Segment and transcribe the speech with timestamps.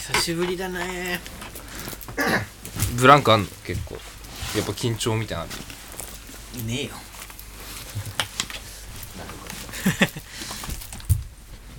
[0.00, 1.20] 久しぶりだね。
[2.96, 3.48] ブランクあんの？
[3.64, 3.94] 結構。
[4.56, 5.50] やっぱ緊張みたいなの
[6.66, 6.90] ねえよ。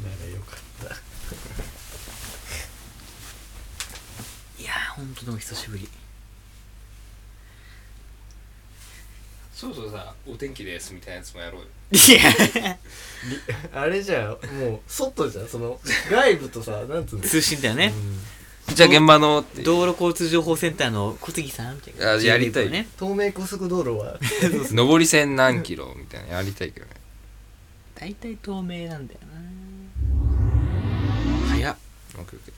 [0.04, 0.96] ならよかった。
[4.62, 5.90] いやーほんとでも久しぶり
[9.62, 11.68] そろそろさお天気ですみたいなやつもやろうよ。
[11.91, 11.98] い
[12.64, 12.78] や
[13.73, 14.30] あれじゃ
[14.60, 15.80] もう外じゃんその
[16.10, 17.21] 外部とさなんつうの？
[17.23, 17.93] 通信だよね、
[18.74, 22.14] じゃあ現場のって道路交通情報センターの小杉さんみたいな。
[22.14, 22.71] あやりたい。
[22.71, 22.87] ね。
[23.00, 24.18] 東名高速道路は？
[24.74, 26.93] 上り線何キロみたいなやりたいけどね。
[27.93, 29.20] 大体透明なんだよ
[31.46, 31.50] な。
[31.50, 31.75] 早っ。
[32.17, 32.53] オッケーオッケー。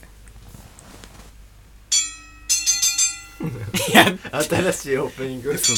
[3.92, 4.06] い や
[4.44, 5.78] 新しいオープニングその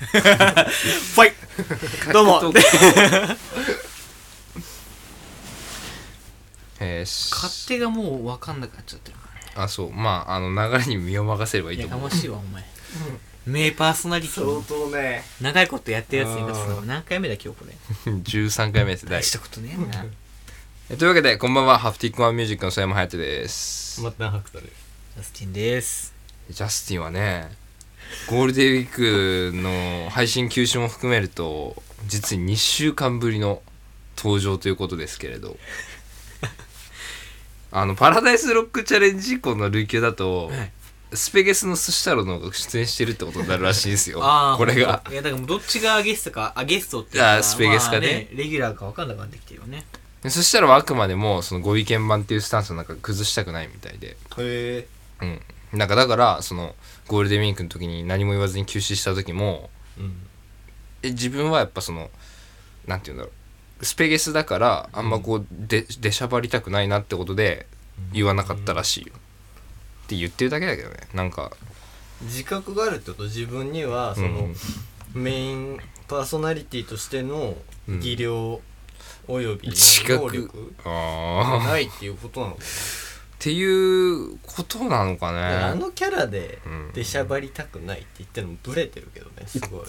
[0.10, 1.32] ファイ。
[2.12, 2.40] どうも。
[6.80, 9.52] 勝手がもう分かんなくなっちゃってるからね。
[9.56, 9.92] あそう。
[9.92, 12.00] まああの流れに身を任せればいいと思う。
[12.04, 12.64] やかましいわお前。
[13.46, 14.34] 名パーソナリティ。
[14.42, 15.22] 相の当ね。
[15.42, 19.04] 長いことやってるやつに言い方するの何回目だ今日これ？13回目です。
[19.04, 20.06] 第大したことねえな。
[20.88, 21.78] えというわけでこんばんは。
[21.78, 24.00] ハフティックワンミュージックの曽山隼人です。
[24.00, 24.72] またハクタです。
[25.16, 26.14] ジャスティンです。
[26.48, 27.69] ジャスティンはね
[28.28, 33.62] ゴールデンウィークの配信休止も含めると実に2週間ぶりの
[34.16, 35.56] 登場ということですけれど。
[37.72, 40.72] あのパラダイスロックチャレンジ以降の累計だと、はい。
[41.12, 44.20] スペゲスの寿司太郎の方が出演してるってことになるらしいんですよ。
[44.56, 45.02] これが。
[45.10, 48.28] いやだからどっちがゲストかあゲストっていうあースペゲスかね。
[48.30, 49.84] まあレギュラーか分かんなくなってきてるよね。
[50.22, 54.08] でそしたらあくまでもそのご意見番っていうスタンスをなんか崩したくないみたいで。
[54.08, 54.86] へえ
[55.22, 55.40] うん
[55.72, 56.74] なんかだからその
[57.06, 60.14] ゴールデンウィークの時に何も言わずに休止した時もうん。
[61.02, 62.10] え自分はやっぱその
[62.86, 63.32] なんて言うんだろ
[63.80, 63.84] う。
[63.84, 67.66] スペゲスだからあんまこうで出しゃばりたくないなってことで
[68.12, 69.12] 言わなかったらしいよ、
[70.04, 70.96] って言ってるだけだけどね。
[71.14, 71.52] なんか
[72.22, 75.22] 自覚があるってこと自分にはその、うん。
[75.22, 75.78] メイン
[76.08, 77.56] パーソナリティとしての
[77.88, 78.60] 技量
[79.26, 80.26] および自覚。
[80.26, 82.60] 能力あがあないっていうことなのか
[83.40, 86.90] っていうことなのかな、あねのキャラでうん。
[86.92, 89.80] 出しゃばりたくないって言ってるのもブレてるけどねすごい。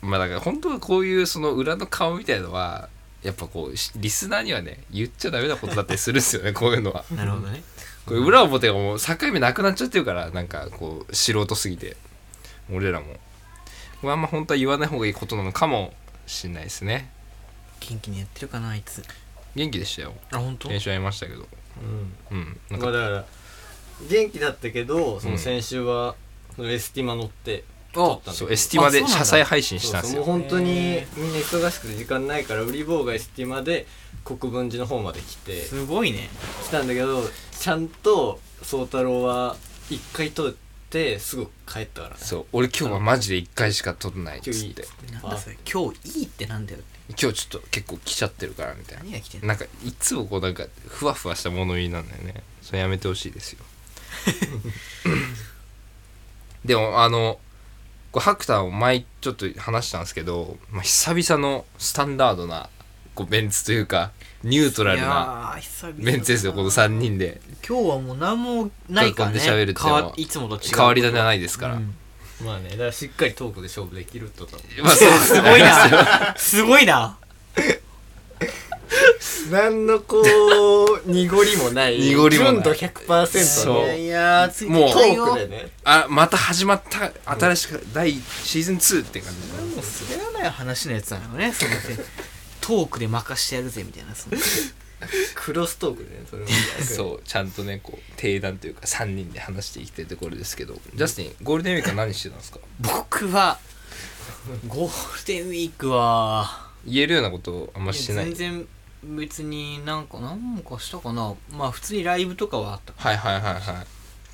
[0.00, 2.88] まあだから本当はこういうその裏の顔みたいのは
[3.24, 7.04] やっぱこうしリスナーにはね言っちゃダメなことだったりするんですよね こういうのは。
[7.10, 7.64] なるほどね。
[8.06, 11.96] これ裏表がもう境目なくなっちゃってるからなんかこう素人すぎて。
[12.72, 13.06] 俺らも。
[14.00, 15.92] これあんま本当は言わない方がいいことなのかも
[16.26, 17.10] しんないですね。
[17.80, 19.02] 元気にやってるかなあいつ。
[19.56, 20.14] 元気でしたよ。
[20.30, 20.68] あ本当？
[20.68, 21.48] 練習ありましたけど
[22.30, 22.36] うん。
[22.70, 22.78] うん。
[22.78, 23.24] だから
[24.08, 25.34] 元気だったけどそうん。
[25.34, 26.14] の先週は
[26.56, 30.24] そのエスティマ乗って撮ったそうエスティマで車載配信したんですよ。
[30.24, 33.86] そうそうもう本当にへみんな忙しくて時間ないから売り棒がエスティマで
[34.24, 36.28] 国分寺の方まで来てすごいね。
[36.64, 37.22] 来たんだけど
[37.58, 39.56] ちゃんと宗太郎は
[39.90, 40.54] 一回撮っ
[40.94, 42.20] てすぐ帰ったからね。
[42.20, 42.46] そう。
[42.52, 44.86] 俺今日はマジで1回しか撮んないっつって。
[45.12, 46.46] なんだそれ今日いいって。
[46.46, 49.04] なんだよって今日ちょっと結構来ちゃってるからみたいな。
[49.04, 49.48] 何が来てんの？
[49.48, 49.68] なんかい
[49.98, 52.42] つもこうなんかふわふわした物言いなんだよね。
[52.62, 53.64] それやめてほしいですよ。
[56.64, 57.40] でもあの
[58.12, 62.70] こうハクターを前ちょっと話したんですけど、まあ、久々のスタンダードな
[63.14, 64.10] こうメンツというか
[64.42, 65.56] ニュートラルな
[65.96, 67.40] メンツですよこの3人で。
[67.66, 70.02] 今日はもう何もないからね囲んで喋るって変のは。
[70.08, 71.94] わいつもと違う変わり種はないですから、うん。
[72.44, 74.46] まあねだからしっかりトークで勝負できると
[74.82, 76.34] まあそうですすごいな。
[76.36, 77.16] すごいな。
[79.50, 81.98] 何のこう濁りもない。
[81.98, 82.52] 濁りもない。
[82.52, 89.52] 純度100%そいやいやついてもうトークでねあまた始まった新しく第シーズン2って感じ。
[89.52, 91.70] でもう滑らない話のやつなのねその
[92.66, 94.36] トークで任してやるぜみたいなその。
[95.34, 96.48] クロストークでねそれも
[96.82, 97.22] そう。
[97.26, 100.80] ちゃんとねこう定談というか3人で話していきたいところですけど。
[100.94, 102.58] ジャスティンゴールデンウィークは何してたんですか？
[102.80, 103.58] 僕は
[104.66, 106.70] ゴールデンウィークは。
[106.86, 108.26] 言えるようなことあんましてない。
[108.26, 108.68] 全然
[109.16, 111.34] 別になんか何かしたかな。
[111.50, 112.94] まあ普通にライブとかはあった。
[112.96, 113.84] はいはいはいは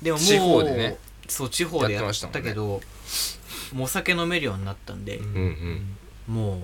[0.01, 0.05] い。
[0.05, 0.97] でももう地方でね。
[1.27, 2.81] そう地方でやっやってましたけど
[3.71, 5.33] もうお酒飲めるようになったんで、うんうん
[6.27, 6.33] うん。
[6.35, 6.59] もう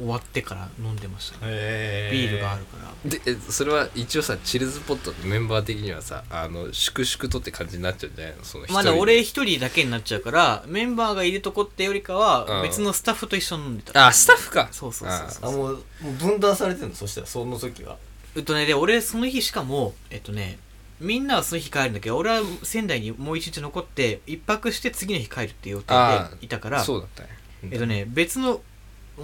[0.00, 1.52] 終わってから飲んでましたね。
[1.52, 2.90] へビールがあるから。
[3.04, 8.44] でえそれは一応さチルズポットってメンバー的にはさあの粛々とって感じになっちゃうんじゃないの？
[8.44, 12.20] そのまだ俺一人だけになっちゃうからメンバーがいるとこってよりかうん。
[12.20, 14.06] は別のスタッフと一緒に飲んでた。
[14.06, 14.68] あスタッフか。
[14.72, 15.50] そうそうそうそう。
[15.50, 16.94] あもうもう分断されてるの？
[16.94, 17.96] そしたらその時は。
[18.36, 20.58] えっとねで俺その日しかもえっとね
[21.00, 27.28] みんなはその日帰るんだけど俺は仙台にもう一日残って一泊して次の日帰るっていう予定あでいたからそうだったね。
[27.62, 28.60] えっとね別の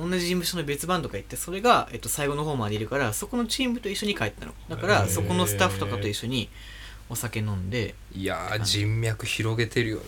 [0.01, 4.53] 同じ事務所の別バンドが行ってそれが、えっと、最後の方までいるからそこのチームと一緒に帰ったの。
[4.69, 6.49] だからそこのスタッフとかと一緒に
[7.09, 7.95] お酒飲んで。
[8.15, 10.05] いやー人脈広げてるよね。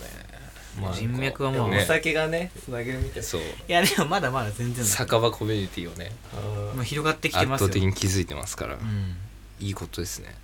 [0.81, 3.23] まあ人脈はもう、お酒がねつなげるみたいな。
[3.23, 3.41] そう。
[3.41, 4.85] いやでもまだまだ全然だ。
[4.85, 7.67] 酒場コミュニティをねあまあ、広がってきて圧ますよ。
[7.69, 9.17] 倒的に気づいてますから、うん。
[9.61, 10.37] いいことですね。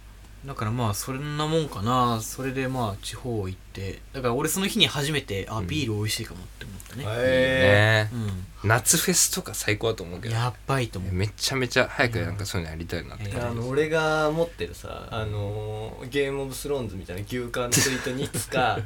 [0.44, 2.20] だからまあそんなもんかな。
[2.20, 4.00] それでまあ地方行って。
[4.12, 5.66] だから俺その日に初めてあうん。
[5.66, 6.63] ビール美味しいかもって
[6.96, 8.26] 思ったね、へいいね
[8.62, 10.34] う夏フェスとか最高だと思うけど。
[10.34, 11.12] んやっばいと思う。
[11.12, 13.30] めちゃめちゃ早くなんかそういうのやりたいなって。
[13.36, 18.78] あの俺が持ってるさあのーゲームオブスローンズみたいな牛缶のスイートニッツか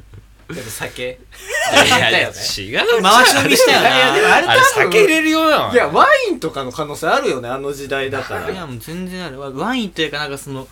[0.49, 1.03] やっぱ酒。
[1.03, 8.49] いやいやよね違う回し飲みしたよいやでもなあれあれ酒入れるようないやワインとかの可能性あるよねあの時代だから。
[8.49, 9.39] いやもう全然ある。
[9.39, 10.67] わワインというかなんかその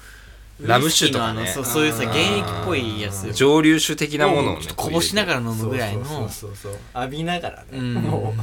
[0.60, 1.48] ラム酒とかね。
[1.48, 3.32] そうそういうさあー原液っぽいやつ。
[3.34, 7.94] 蒸留酒的なものをねちょっとこぼしながら飲むぐらいのそうそうそうそう浴びながらね、うん。
[7.96, 8.34] も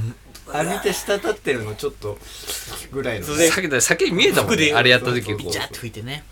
[0.49, 2.19] う浴びて滴ってるのちょっと
[2.93, 3.26] ぐらいの。
[3.26, 5.26] 酒だ酒に見えたもんねあれやった時。
[5.26, 6.25] こうビチャって吹いてね。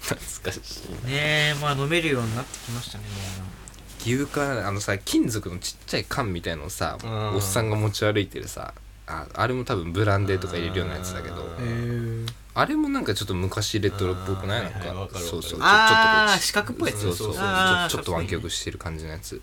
[0.00, 1.06] 懐かしい。
[1.06, 3.04] ねえまあ飲めるようになってきましたね
[4.00, 7.34] 牛缶あのさ金属のちっちゃい缶みたいのをさうん。
[7.36, 8.74] おっさんが持ち歩いてるさ
[9.06, 11.36] ああれも多分ブランデーとか入れるようなやつだけど。
[11.60, 14.62] えあれもなんかちょっと昔レトロっぽくない？
[14.62, 15.50] なんはいはいわかそうそう。
[15.50, 17.02] ちょっとあー四角っぽいやつ？
[17.02, 19.40] そうそうちょっと湾曲してる感じのやつ。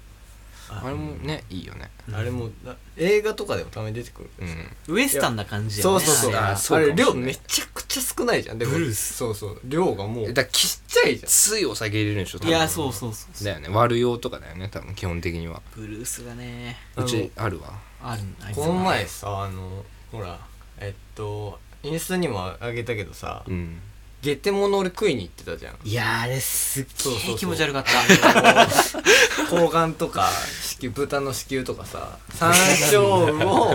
[0.69, 1.89] ああれもねいいよね。
[2.11, 4.29] あれもな映画とかでもたまに出てくる。
[4.39, 4.95] うん。
[4.95, 6.05] ウエスタンな感じだよね。
[6.05, 6.77] そうそうそう。
[6.77, 8.57] あれ量めちゃくちゃ少ないじゃん。
[8.57, 9.13] でもブルース。
[9.13, 9.61] そうそう。
[9.63, 11.29] 量がもうだからきちっちゃいじゃん。
[11.29, 12.49] きついお酒入れるんでしょ多分。
[12.49, 13.45] いやそうそうそうそう。
[13.45, 15.61] だよね割る用とかだよね多分基本的には。
[15.73, 16.75] ブルースがね。
[16.97, 17.71] うちあるわ。
[18.03, 18.23] ある
[18.53, 20.37] この前さあのほら
[20.79, 23.81] えっとインスタにもあげたけどさうん。
[24.21, 25.75] ゲテモノ俺食いに行ってたじゃん。
[25.83, 26.85] いやーあれすっ
[27.25, 27.91] げえ気持ち悪かった。
[29.55, 30.29] 睾丸とか
[30.61, 33.69] 子宮豚の子宮とかさ山椒を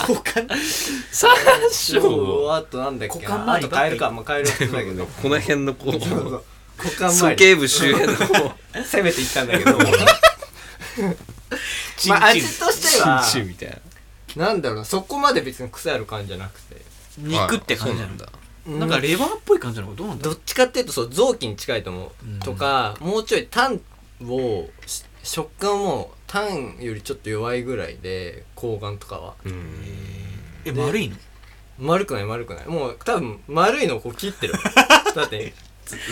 [0.00, 0.48] 交換
[1.12, 1.30] 山
[1.70, 5.04] そうあとなんだっけなあとカエルかまあカエルだけど。
[5.06, 6.42] この辺のこそう
[6.78, 9.78] 股間鼠周り径部周辺のこ攻めていったんだけど。
[12.08, 13.22] まあ味としてうは
[14.36, 14.46] な。
[14.46, 16.89] なんだろうなそこまで別に癖ある感じじゃなくて
[17.22, 18.28] 肉って感じなんんだ
[18.66, 22.38] なんかレバーっぽい感じなのかどうなんだどっちかっていうとそう臓器に近いと思う、うん。
[22.40, 23.80] とかもうちょいタン
[24.26, 29.34] をし食感もタンよりちょっと弱いぐらいで睾丸とかは。
[29.44, 29.70] うん。
[30.64, 31.16] え丸いの？
[31.78, 32.66] 丸くない丸くない。
[32.66, 34.54] もう多分丸いのをこう切ってる。
[35.14, 35.52] だって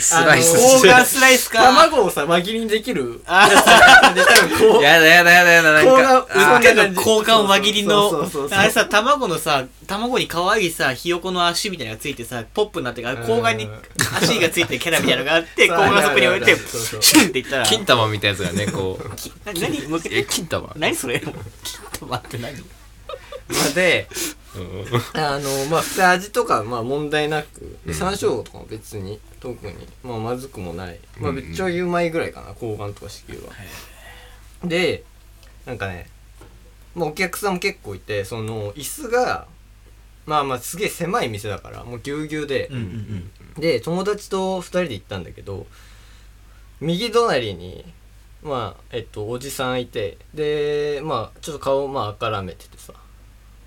[0.01, 1.63] スライスあのオーガンスライスか。
[1.65, 3.23] 卵をさ輪切りにできる。
[3.27, 3.55] あで
[4.25, 8.29] 多分こうやだやだやだやだなんこうがかけど交換輪切りの。
[8.51, 13.69] あれさ卵のさ卵に可愛いさひよこの足みたいなのがついてさポップになってから交換に
[14.21, 16.57] 足がついてるキャラみたいなのがあって交換 そこに置いて
[17.01, 17.67] シュンっていったら。
[17.67, 19.09] 金玉みたいなやつがねこう。
[19.61, 20.71] 何金玉？
[20.77, 21.21] 何それ？
[21.21, 21.33] 金
[22.01, 22.55] 玉って何？
[23.49, 24.28] まあでうん
[25.15, 27.77] あのまあ味とかまあ問題なく。
[27.87, 30.99] で山椒とかも別に特にまあまずくもない。
[31.19, 31.45] まあうんうん。
[31.45, 33.53] めっちゃうまいぐらいかな睾丸とか子宮は。
[34.65, 35.05] で
[35.67, 36.09] なんかね
[36.95, 39.47] まあお客さんも結構いてその椅子が
[40.27, 42.69] まあまあすげえ狭い店だからもうぎゅうぎゅうで。
[42.71, 45.67] うんうんで友達と2人で行ったんだけど
[46.81, 47.85] 右隣に
[48.43, 52.93] まあえっとおじさんいてでまあちょっと顔まあ赤らめててさ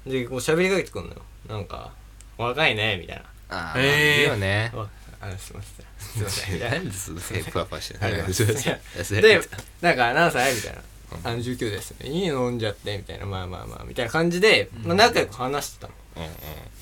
[0.06, 1.22] でこう喋りかけてくんのよ。
[1.48, 1.92] なんか
[2.38, 4.18] 「若いね」みたいあへー。
[4.18, 4.72] ーいいよね。
[4.74, 4.82] な
[5.22, 5.86] 「ああすいません。
[6.00, 8.14] すいません」みたいなんでその手ふわふわしてはい。
[8.14, 8.80] るすいません。
[9.16, 9.42] なで
[9.82, 10.82] なんか何歳みたいな
[11.24, 13.26] 「あの19です」いいの飲んじゃって」みたいな。
[13.26, 15.94] まあまあまあみたいな感じで、まあ、仲良く話してたの。
[16.18, 16.28] うんう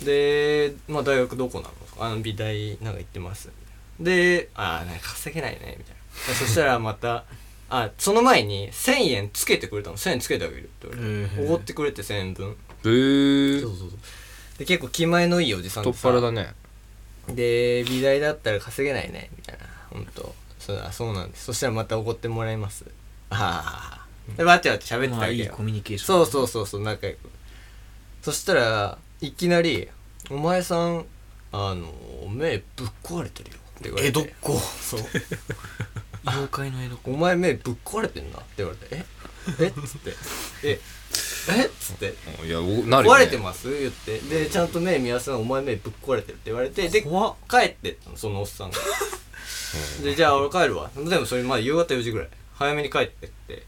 [0.03, 0.05] ん。
[0.05, 1.74] で、まあ、大学どこなの？
[2.05, 3.50] あの美大なんか行ってます。
[4.00, 5.96] でああなんか稼げないねみたい
[6.29, 6.34] な。
[6.36, 7.25] そしたら また
[7.72, 9.98] あその前に1000円つけてくれたの。
[9.98, 11.36] 1000円つけてあげるって言われて。
[11.36, 11.46] へー。
[11.46, 13.62] おごってくれて1000円分ブー。
[13.62, 14.00] そうそうそう。
[14.57, 16.53] で結構気前のいいおじさん太っでさ腹だね。
[17.29, 19.29] で美大だったら稼げないね。
[19.38, 19.65] みたいな。
[19.89, 21.45] 本当そうだそうなんです。
[21.45, 22.86] そしたらまたおごってもらいます。
[23.29, 26.07] ああでわちゃわちゃ喋ってたまわいいコミュニケーション。
[26.07, 26.83] そうそうそうそう。
[26.83, 27.19] 仲良く
[28.21, 29.88] そしたらいきなり
[30.29, 31.05] 「お前さん
[31.51, 31.93] あの
[32.29, 34.19] 目ぶっ壊れてるよ」って言われて。
[34.19, 35.01] 江戸っ子そう。
[36.27, 37.12] 妖怪の江戸っ「子。
[37.12, 39.05] お前目ぶっ壊れてんな」って言われて「え？
[39.59, 39.67] え？
[39.67, 40.13] っ?」つって
[40.63, 40.79] 「え？
[41.50, 42.15] えっ?」つって
[42.46, 43.18] いやおなるよね。
[43.18, 43.70] 壊れてます？
[43.70, 44.20] 言って。
[44.20, 47.08] でちゃんと目見合わせなお前目ぶっ壊れてるって言われてで帰
[47.65, 48.77] ってったのそのおっさんが。
[50.03, 50.89] でじゃあ俺帰るわ。
[50.96, 52.29] でもそれまだ夕方4時ぐらい。
[52.56, 53.63] 早めに帰ってって。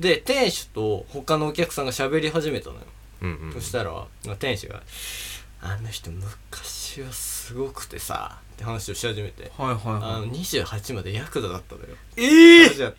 [0.00, 2.82] で店主と他のお客さんが喋り始めたのよ。
[3.22, 4.82] うんうんそしたら、まあ店主が
[5.62, 11.88] 「あの人昔はすごくてさ」って話をし始めて、はいはいあはの28までヤクザだったのよ。
[12.16, 12.94] いええ話だっ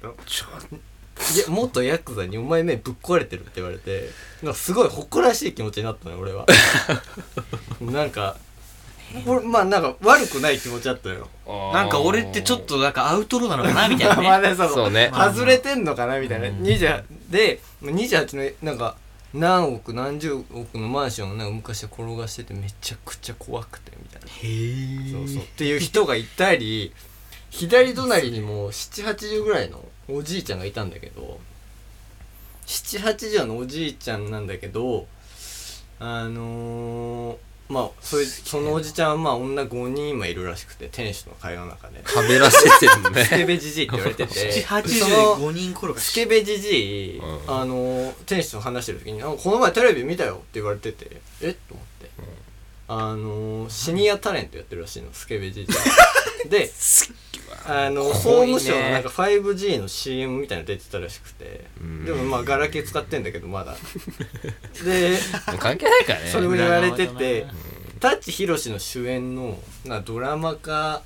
[1.35, 4.09] いや元ヤクザに「お前目ぶっ壊れてる」って言われて
[4.43, 6.45] なんかすごい誇らしい気持ちになったのよ俺は。
[7.81, 8.37] なんか
[9.25, 11.29] 俺まあなんか悪くない気持ちあったよ。
[11.73, 14.23] なんか俺ってちょっとなんかアウトローなのかなみたいなね。
[14.27, 14.91] まあねそうそう。
[14.91, 15.11] ね。
[15.13, 16.61] 外れてんのかなみたいな、うん。
[16.61, 18.97] 20で28のなんか
[19.33, 24.27] 何億何十億のマンションをなんか昔は転がしててめちゃくちゃ怖くてみたいな。
[24.27, 25.43] へえそうそう。
[25.43, 26.91] っていう人がいたり
[27.49, 31.39] 左隣にも780ぐらいのおじいちゃんがいたんだけど
[32.67, 35.07] 780のおじいちゃんなんだけど
[35.99, 37.37] あのー、
[37.69, 42.03] まあそれそのおじちゃんはまあ女5人今いるらしくて店主の会話の中で。
[42.05, 44.73] 食べらせてるのスケねベじじいって言われててそ
[45.09, 47.39] の785人頃がスケベじじい、うん。
[47.47, 51.49] あの店主と話してる時に「あこの前テレビ見たよ」って言われてて「え？
[51.49, 52.11] っ?」と思って、
[52.89, 56.49] あのシニアタレントやってるらしいのスケベじじい。
[56.49, 56.71] で
[57.67, 58.13] あのね。
[58.13, 61.65] 務省のなんか 5G の CM みたいなの出てたらしくて。
[61.81, 62.05] うん。
[62.05, 63.75] でもまあガラケー使ってんだけどまだ。
[64.83, 65.17] で
[65.59, 66.29] 関係ないからね。
[66.31, 67.45] それも言われてて
[67.99, 71.03] 舘ひろしの主演のなドラマか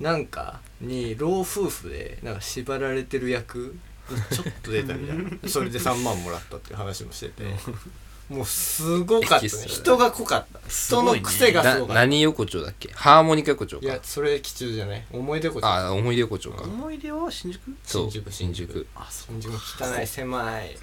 [0.00, 3.76] なんかに老夫婦でなんか縛られてる役
[4.10, 5.48] にちょっと出たみたいな。
[5.48, 7.44] それで3万もらったっていう話もしてて
[8.28, 9.48] もうすごかったね。
[9.48, 10.60] 人が濃かった。
[10.68, 11.94] 人の癖がすなごかった。
[11.94, 12.92] 何横丁だっけ？
[12.92, 15.04] ハーモニカ横丁いやかそれ吉中じゃない？
[15.10, 16.64] 思い出こちあ思い出横丁か。
[16.64, 17.60] 思い出は新宿？
[17.82, 18.86] そう新宿新宿。
[18.94, 20.76] あ新宿汚い狭い。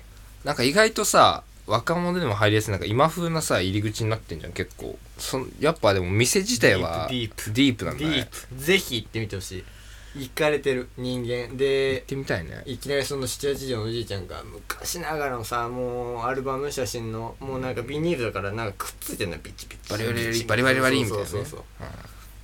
[0.43, 4.97] なんか意外とさ若者でも入りやすいなんか今風なさ入り口になってんじゃん結構。
[5.17, 7.85] そんやっぱでも店自体はディープディープ。
[7.85, 8.55] なんディーだねプ。
[8.55, 9.63] ぜひ行ってみてほしい
[10.15, 11.47] 行かれてる人間。
[11.49, 12.63] 行っでてみたいね。
[12.65, 19.89] いきなりその780のおじいちゃんが昔ながらのさもうアルバム写真のもうなんかビニールだからなんかくっついてんのビチビチ。
[19.91, 20.45] バリバリバリビチ。
[20.45, 21.25] バリバリバリみたいなね。
[21.29, 21.63] そうそうそう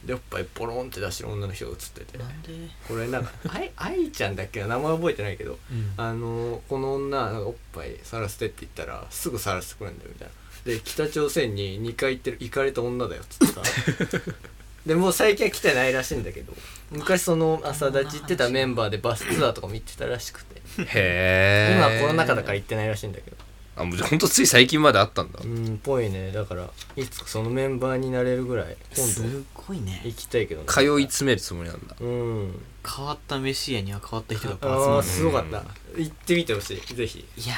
[0.05, 2.17] でおっぱいポロンって出してる女の人が写ってて。
[2.17, 2.49] なんで？
[2.87, 5.93] これなんか愛愛 ちゃんだっけな名前覚えてないけどうん。
[5.97, 10.33] あのーこの女なんかおっぱいさらせてって言ったらすぐさらしてくれんだよみたいな。
[10.73, 13.61] で北朝鮮に2回行ってる行かれた女だよっつってさ
[14.85, 16.53] でもう最近は来てないらしいんだけど。
[16.91, 20.61] 昔その朝立ち行ってたメンバーでバスツアーとかも行ってたらしくて。
[20.77, 23.37] へえ今はコロナ禍だから行ってないらしいんだけど。
[23.77, 25.39] あもうほんとつい最近まであったんだ。
[25.41, 26.31] うんぽいね。
[26.33, 30.01] だからいつかそのメンバーになれるぐらいす今ごいね。
[30.03, 30.67] 度行きたいけどね。
[30.67, 31.95] 通い詰めるつもりなんだ。
[31.99, 32.61] うん。
[32.85, 35.63] 変わった飯屋には変わった人が集ああすごかった。
[35.95, 36.93] 行ってみてほしい。
[36.93, 37.25] ぜひ。
[37.37, 37.55] いや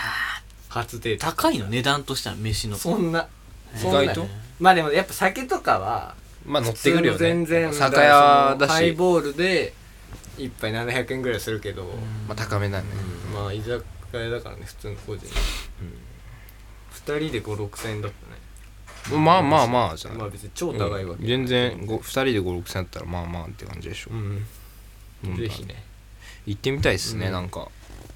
[0.70, 1.26] 初デート。
[1.26, 2.78] ー高いの値段としては飯の。
[2.78, 3.28] そんな。
[3.76, 4.04] 意そんな。
[4.04, 4.28] 意外と？
[4.60, 6.16] まあでもやっぱ酒とかは
[6.46, 7.20] まあ乗ってくるよね。
[7.20, 8.72] 全然酒屋だし。
[8.72, 9.74] ハイボールで
[10.38, 11.86] 一杯700円ぐらいするけど、
[12.28, 12.86] まあ高めだね。
[13.34, 13.84] まあ居酒
[14.14, 15.26] 屋だからね普通の個人、
[16.92, 19.22] 二人で5 6千円だったね。
[19.24, 24.12] まあまあまあじゃあまあ別に超高いわけ、全然ご2人で5 6千だったらまあまあって感じでしょ。
[24.12, 24.46] うん、
[25.26, 25.84] うんぜひね。
[26.46, 27.32] 行ってみたいですね、うん。
[27.32, 27.70] なんか。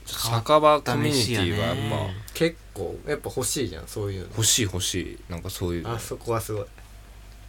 [0.06, 2.14] 酒場コミュニティはやっぱ。
[2.34, 4.28] 結構やっぱ欲しいじゃんそういうの。
[4.30, 5.20] 欲しい欲しい。
[5.30, 5.92] なんかそういうの。
[5.92, 6.66] あそこはすごい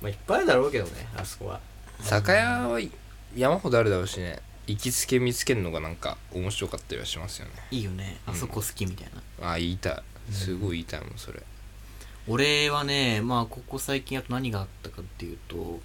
[0.01, 1.61] まあいっぱいあるだろうけどねあそこは。
[2.01, 2.81] 酒屋は
[3.37, 4.41] 山ほどあるだろうしね。
[4.67, 7.53] 行きつけ見つけるのがなんか面白かったりはしますよね。
[7.71, 9.09] いいよねあそこ好きみたい
[9.41, 10.03] な、あ言いたい。
[10.33, 11.43] すごい言いたいもんそれ。
[12.27, 15.81] 俺はねまあここ最近あと何があったかっていうと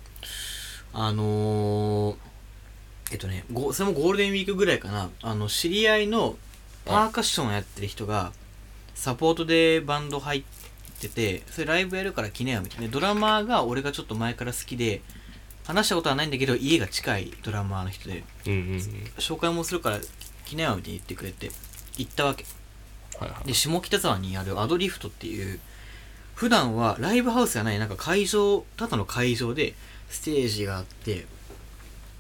[0.92, 2.16] あのー、
[3.14, 5.10] えっとねごそれもゴールデンウィークぐらいかな。
[5.22, 6.36] あの知り合いの
[6.84, 8.34] パーカッションをやってる人が
[8.94, 10.44] サポートでバンド入っ
[11.08, 12.88] ててそれライブやるから来ねよみたいな。
[12.88, 15.02] ドラマーが俺がちょっと前から好きで
[15.66, 18.78] 話したことはないんだけど家が近いドラマーの人でうんうんうん。
[19.18, 20.00] 紹介もするから
[20.46, 21.52] 来なよみたいに言ってくれて
[21.98, 22.46] 行ったわけ。
[23.20, 23.48] はいはい。
[23.48, 25.60] で下北沢にあるアドリフトっていう
[26.36, 29.76] 普段はライブハウスじゃないなんか会場ただの会場で
[30.10, 31.26] ステージがあって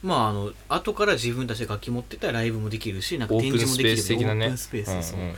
[0.03, 4.45] まああの後から自分たちで楽器持ってったらライブもできるしなんかオープンスペー展示もできるス的なね。
[4.45, 5.35] オープンスペース、うんうん。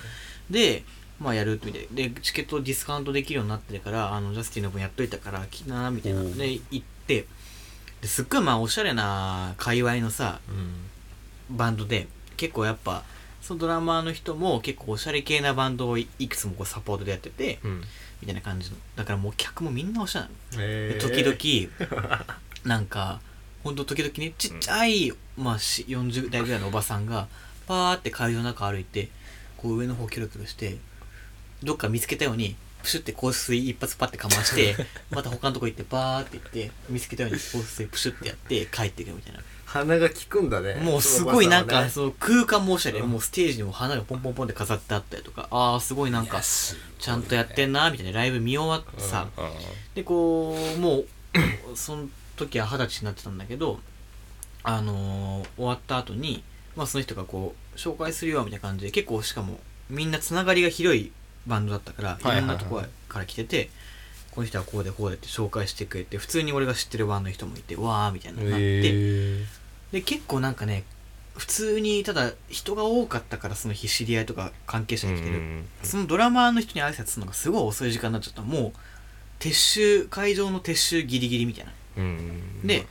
[0.49, 0.83] で
[1.19, 6.23] まあやるみたいでチケットディスカウントできるようになってるからあのジャスティンの分やっといたから来なみたいな。
[6.23, 7.25] で行って。
[8.01, 11.55] ですっごいまあおしゃれな界隈のさうん。
[11.57, 12.07] バンドで
[12.37, 13.03] 結構やっぱ
[13.41, 17.81] そのドラマーの人も結構おしゃれ系なバンドをいいくつもこうサポートでやっててうん。
[18.21, 18.77] みたいな感じの。
[18.95, 20.63] だからもう客もみんなおしゃれなの。
[20.63, 22.25] へでー時々
[22.65, 23.19] なんか
[23.63, 27.27] ほんと時々ねちっちゃい、まあ、し40代ぐらいのおばさんが
[27.67, 29.09] パーって会場の中歩いて
[29.57, 30.77] こう上の方キョロキョロして
[31.65, 34.75] どっか見つけたようにプシュって香水一発パッてかまして
[35.09, 39.41] また他のとこ行ってバーって行って見つけたように香水プシュってやって帰ってくるみたいな。
[39.65, 40.75] 鼻が効くんだね。
[40.75, 43.09] もうすごいなんかそその空間もおしゃれ、うん。
[43.09, 48.13] もうステージにも花がポンポンポンって飾ってあったりとかああすごいなんかちゃんとやってんなみたいな。
[48.13, 49.49] ライブ見終わってさ、うん
[49.95, 51.07] でこうもう
[51.75, 52.07] その
[52.37, 53.79] 時は二十歳になってたんだけど
[54.63, 56.43] あのー終わった後に
[56.75, 61.11] まあその人がこう紹介するよみたいな感じで結構しかもみんなつながりが広い
[61.47, 63.69] バンドだったから、いろんなところから来てて
[64.31, 69.45] この人はこうでこうでって紹介してくれて普通に俺が知ってるバンドの人もいてわーみたいなのになって、へ
[69.91, 70.83] で結構なんかね
[71.37, 75.41] 普通にただ人が多かったからその日知り合いとか関係者が来てる、
[75.83, 78.41] そのドラマーの人に挨拶するのがすごい遅い時間になっちゃった。
[78.41, 78.73] もう
[79.39, 81.71] 撤収会場の撤収ギリギリみたいな。
[81.97, 82.65] うん。
[82.65, 82.85] で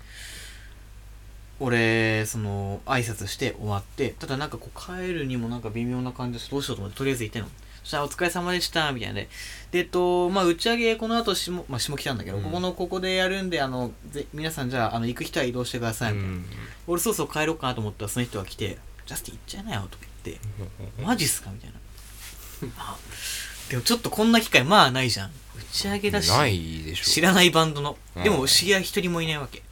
[1.60, 7.48] 俺その挨拶して終わってただなんかこう帰るにもなんか微妙な感じでどうしようと思ってとりあえず行ってんの
[7.84, 9.14] そしたら「お疲れ様でした」みたいな。
[9.14, 9.28] で
[9.70, 12.42] でえっとまあ打ち上げこの後下,、まあ、下来たんだけど、うん。
[12.42, 16.42] ここのここでやるんであのぜ皆さんじゃああの行く人は移動してくださいみたいな、
[16.86, 20.40] 俺そろそろ帰ろうかなと思ったらその人が来て「ジャスティン行っちゃいなよ」とか言って
[21.02, 21.76] 「マジっすか?」みたいな。
[22.78, 22.96] あ
[23.68, 25.30] でもちょっとこんな機会まあないじゃん。
[25.30, 25.32] 打
[25.72, 26.26] ち上げだし
[26.94, 27.04] しょ。
[27.04, 27.96] 知らないバンドの。
[28.16, 28.22] うん。
[28.22, 29.62] でも知り合い一人もいないわけ。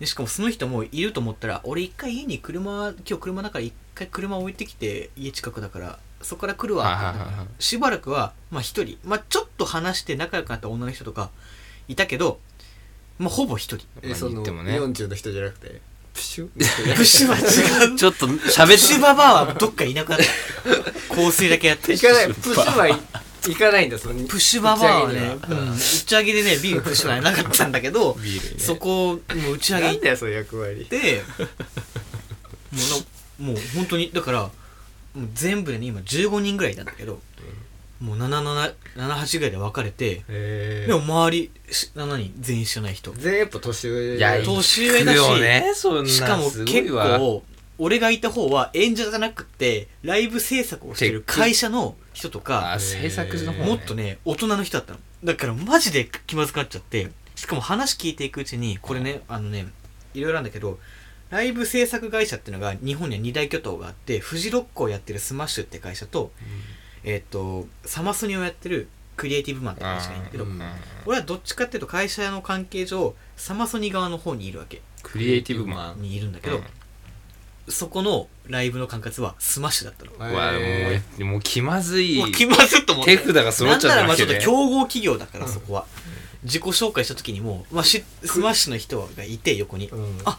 [0.00, 6.84] でしかもその人もいると思ったら俺一回家に車今日車だから一回車置いてきて家近くだからそこから来るわ。
[6.84, 7.62] って言ったからはいはいはいはい。
[7.62, 8.98] しばらくはまあ一人。
[9.04, 11.30] まあちょっと話して仲良くなった女の人とか
[11.88, 12.40] いたけど
[13.18, 13.86] まあほぼ一人。
[13.96, 14.78] まあえその言ってもね。
[14.80, 15.80] 40の人じゃなくて？
[16.14, 16.48] プシュ？
[16.48, 17.96] プッシュは違う。
[17.96, 21.14] ちょっと喋プッシュババアはどっかいなくなった。
[21.14, 21.92] 香水だけやって。
[21.92, 22.26] 行かない。
[22.28, 22.92] プッシュはい
[23.48, 25.62] 行かないんだそのプッシュババアはね、打ち上げには。
[25.62, 25.72] うん。
[25.72, 28.60] 打ち上げでね、ビールプッシュはなかったんだけど、ビールにね。
[28.60, 30.84] そこ、もう打ち上げ行っなんだよその役割。
[30.86, 32.78] て、も
[33.38, 34.50] うな、もう本当に、だから、
[35.16, 37.20] もう全部でね、今15人ぐらいいたんだけど、
[38.00, 43.12] もう7、7、7、8ぐらいで分かれて、へでも周り、し7人全員知らない人。
[43.12, 44.16] 全員やっぱ年上。
[44.16, 45.72] いや年上だしね
[46.06, 47.42] しかも結構、
[47.78, 54.98] 俺がいた方は演者じゃなくて、ライブ制作をしてる会社の人とか、あ制作の方、ね、もっとね、大人の人だったの。
[55.24, 59.66] だからマジで気まずくなっちゃって、しかも話聞いていくうちに、これね、あのね、
[60.12, 60.78] いろいろあるんだけど、
[61.30, 66.30] ライブ制作会社っていうのが日本には2大巨頭があって、フジロックをやってるスマッシュって会社と、
[67.04, 70.60] えっ、と、サマソニをやってるクリエイティブマンって会社がいるんだけど、うん
[71.06, 74.82] 俺はどっちかっていうと会社の関係上、サマソニ側の方にいるわけ。
[75.02, 76.60] クリエイティブマンにいるんだけど、
[77.68, 80.12] そこのライブの管轄はスマッシュだったの。
[80.12, 80.58] うわも
[81.18, 83.16] うもう気まずいもう気まずっと思って。
[83.18, 85.86] 手札が揃っちゃなんならまあちょっと競合企業だから、そこは。
[86.42, 89.88] 自己紹介した時にも、まあ、しスマッシュの人がいて、横に。
[89.88, 90.38] うんあ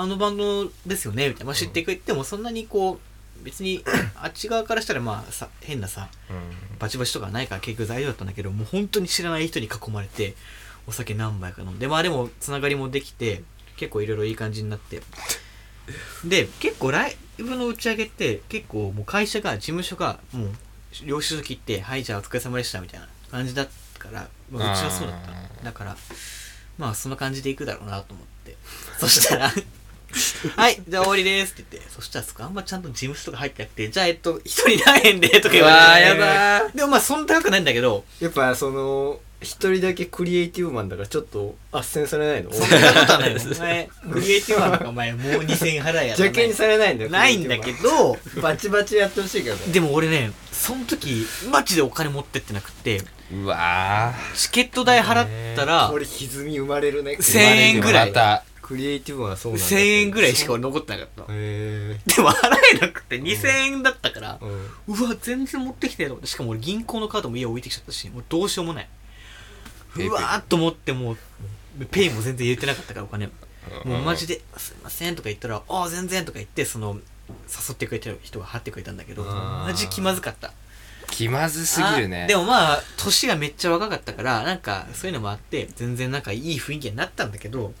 [0.00, 1.46] あのバンドですよね、みたいな。
[1.46, 3.00] まあ、知ってくれても、そんなにこ
[3.40, 3.84] う、別に、
[4.14, 6.08] あっち側からしたら、まあ、さ、変なさ、
[6.78, 10.36] バチバチとかないから結局大丈夫だったんだけど、もう本当に知らない人に囲まれて、
[10.86, 13.42] お酒何杯か飲んで、まあでも、つながりもできて、
[13.76, 15.02] 結構いろいろいい感じになって。
[16.24, 20.50] で、結構ライブの打ち上げって、結構もう会社が、事務所が、もう、
[21.04, 25.64] 領収書切って、はい、じゃあお疲れ様でした、みたいな感じだったから、まあ、うちはそうだったの。
[25.64, 25.96] だから、
[26.78, 28.56] まあ、そんな感じでいくだろうなと思って。
[28.98, 29.52] そしたら、
[30.56, 36.08] はい、じゃあ終わりですって言って、そしたらそこあんまちゃんと事務所とか入ってなくて、じゃあえっと、一人何円でとか言われて。
[36.08, 36.76] やだー。
[36.76, 42.52] でもまあそんな高くないんだけど、やっぱその一人だけクリエイティブマンだからちょっと斡旋されないの？
[42.52, 43.40] そんなことはないよ。
[43.40, 48.18] お 前、クリエイティブマンとかお前もう2000円払えや邪険にされないんだよないんだけど。
[48.34, 49.72] ど、バチバチやってほしいけどね。
[49.72, 57.12] でも俺ね、その時、マジでお金持ってってなくて、うわチケット代払ったらこ、れ歪み生まれるね。
[57.12, 58.08] ー1000円ぐらい。
[58.08, 61.24] またクリエイティブはそうなんだ1000円ぐらいしか俺残ってなかった。
[61.30, 66.28] へでも払えなくて2000円だったからえ、うんうわ、全然持ってきてよと思って。
[66.28, 68.88] しかも俺銀行のカードも家置いてきちゃったし、もうどうしようもない。
[69.96, 71.16] ペイペイうわーっと思ってもう、
[71.86, 73.30] ペイも全然入れてなかったからお金。
[73.86, 80.52] もうマジで、すいませんとか言ったら、ああ、全然とか言って、その、誘ってくれてる人が貼ってくれたんだけど、あーマジ気まずかった。
[81.10, 87.72] 気まずすぎるねあでもまあ、年がめっちゃ若かったから、なんか、そういうのもあって、全然なんかいい雰囲気になったんだけど、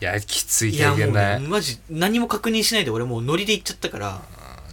[0.00, 4.22] いやきついいやもうね、経験だねマジ、何も確認しないで俺もうノリで行っちゃったから、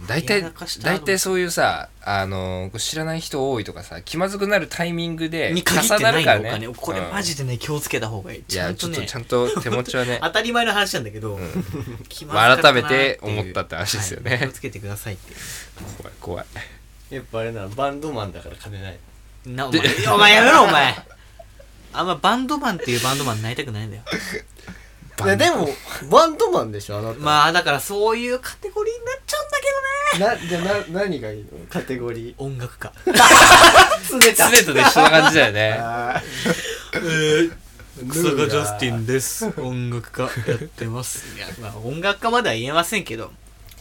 [0.06, 6.76] 大体やらかした大体そういうさあの知らない人多いとかさ気まずくなるタイミングでに限って重なないるからねのお金。
[6.76, 8.38] これマジでね、気をつけた方がいい。
[8.38, 15.38] いやちゃんとねちょっとち、ゃんと手持ちはね 当たり前の話なんだけど、うん気まずかったな改めっていうて思ったって話ですよねはい気をつけてくださいっていう。
[15.98, 16.46] 怖い怖い
[17.10, 18.98] やっぱあれなのバンドマンだから金ない
[19.46, 19.80] な、お前、
[20.12, 20.94] お前やめろ、お前。
[21.92, 24.02] あんまバンドマンっていうバンドマンになりたくないんだよ。
[25.24, 25.68] いやでも
[26.10, 29.66] バンドマンでしょあなたまあ、だからそういうカテゴリーになっちゃうんだけ
[30.18, 31.66] なじゃあな何がいいの？
[31.68, 32.54] カテゴリーどね。
[32.54, 32.92] 音楽家。
[34.06, 36.22] つね常と一緒な感じだよね あ
[36.94, 37.52] えー、
[38.10, 39.46] 草加ジャスティンです。
[39.58, 41.24] 音楽家やってます。
[41.36, 43.32] いや、まあ音楽家までは言えませんけど、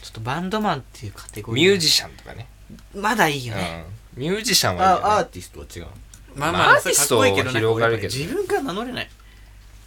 [0.02, 1.66] ちょっとバンドマンっていうカテゴリー。
[1.66, 2.48] ミュージシャンとかね
[2.94, 3.86] まだいいよね。
[3.90, 5.88] うんミュージシャンはいいよねあアーティストは違う
[6.36, 9.10] まあまあアーティストそれかっこいいけどなんか広がるけどね自分から名乗れない。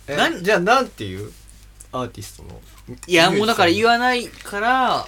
[0.09, 1.33] えなんじゃあなんていう？
[1.93, 2.61] アーティストの？
[3.07, 5.07] いや、もうだから言わわないから、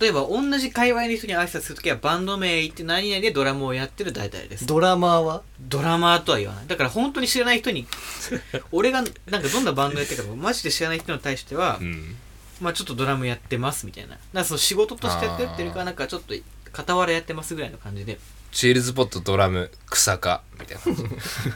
[0.00, 4.66] 例えば同じ界隈の人に挨拶するときはバンド名言って何々でドラムをやってる大体です。
[4.66, 5.42] ドラマーは？
[5.60, 6.66] ドラマーとは言わない。
[6.66, 7.86] だから本当に知らない人に
[8.72, 12.16] 俺がなんかどんなバンドやってるかマジで知らない人に対しては、うん。
[12.60, 14.18] まあちょっとドラムやってますみたいな。
[14.32, 16.34] だその仕事としてやってるっていうかなんかちょっと
[16.74, 18.18] 傍らやってますぐらいの感じで。
[18.52, 20.82] チールズポットドラム草かみたいな。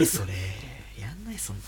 [0.00, 0.32] え それ
[1.30, 1.62] ないそんな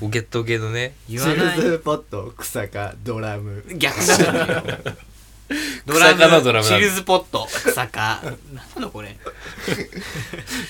[0.00, 0.94] トゲトゲのね。
[1.08, 1.56] 言わない。
[1.56, 3.64] チルズポット草かドラム。
[3.76, 4.96] 逆だよ
[5.84, 6.80] ド草かのドラムなんだ。
[6.80, 8.34] チルズポット草か何
[8.76, 9.16] なのこれ。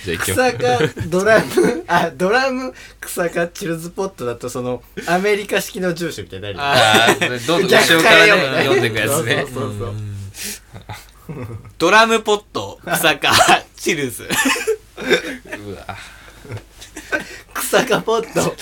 [0.04, 0.58] じゃあ行きま草か
[1.08, 9.46] ドラムあドラム草かチルズポットだとそのアメリカ式の住所みたいになるよああーどんどん後逆ろからね読んでいくやつね。
[9.52, 9.94] そうそうそう
[11.78, 13.32] ドラムポット草か
[13.76, 14.24] チルズ。
[14.24, 15.96] うわ
[17.54, 18.54] 草かポット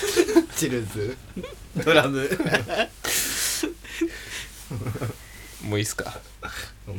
[0.57, 1.17] チルズ。
[1.85, 2.29] ドラム。
[5.63, 6.21] もういいっすか？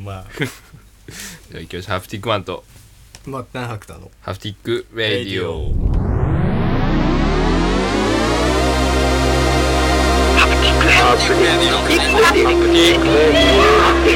[0.03, 0.25] まあ。
[0.39, 1.91] じゃあ行きましょう。
[1.93, 2.63] ハフティックマンと
[3.25, 4.11] 末端白太の。
[4.21, 6.71] ハフティックラディオ。
[12.91, 14.10] ハ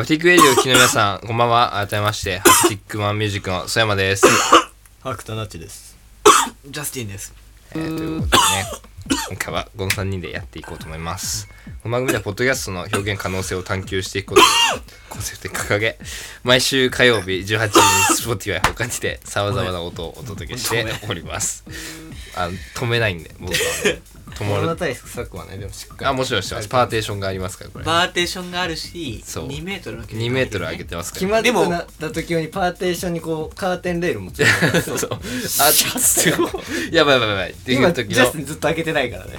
[0.00, 1.86] ハフティックラディオを聞きの皆さんこんばんは。
[1.86, 4.26] 改めましてハフティックマンミュージックの曽山です。
[5.02, 5.94] 白太なちです。
[6.66, 7.34] ジャスティンです。
[7.74, 11.48] えーということでね今回はこの3人でやっていこうと思います。
[11.82, 14.44] この番組ではポッドキャストの表現可能性を探求していくことを
[15.10, 15.98] コンセプトに掲げ
[16.44, 21.62] 毎週火曜日18時に Spotify 他にてさまざまな音をお届けしております。
[22.34, 23.58] あの止めないんで僕は
[24.40, 24.54] 止まる。
[24.56, 26.06] コロナ対策はねでもしっかり。
[26.06, 26.68] あもちろんしてます。
[26.68, 27.84] パーテーションがありますからこれ。
[27.84, 29.48] バーテーションがあるしそう。
[29.48, 31.20] 2メートルの距離2メートル上げてますから。
[31.20, 34.98] 決まってでもなった時用にパーテーションにこうカーテンレールもついてるそう。
[34.98, 35.10] そう。
[35.12, 36.50] あすごい。
[36.92, 37.50] やばいやばいやばい。
[37.50, 39.32] ってい今う時ャスずっと開けてないからね。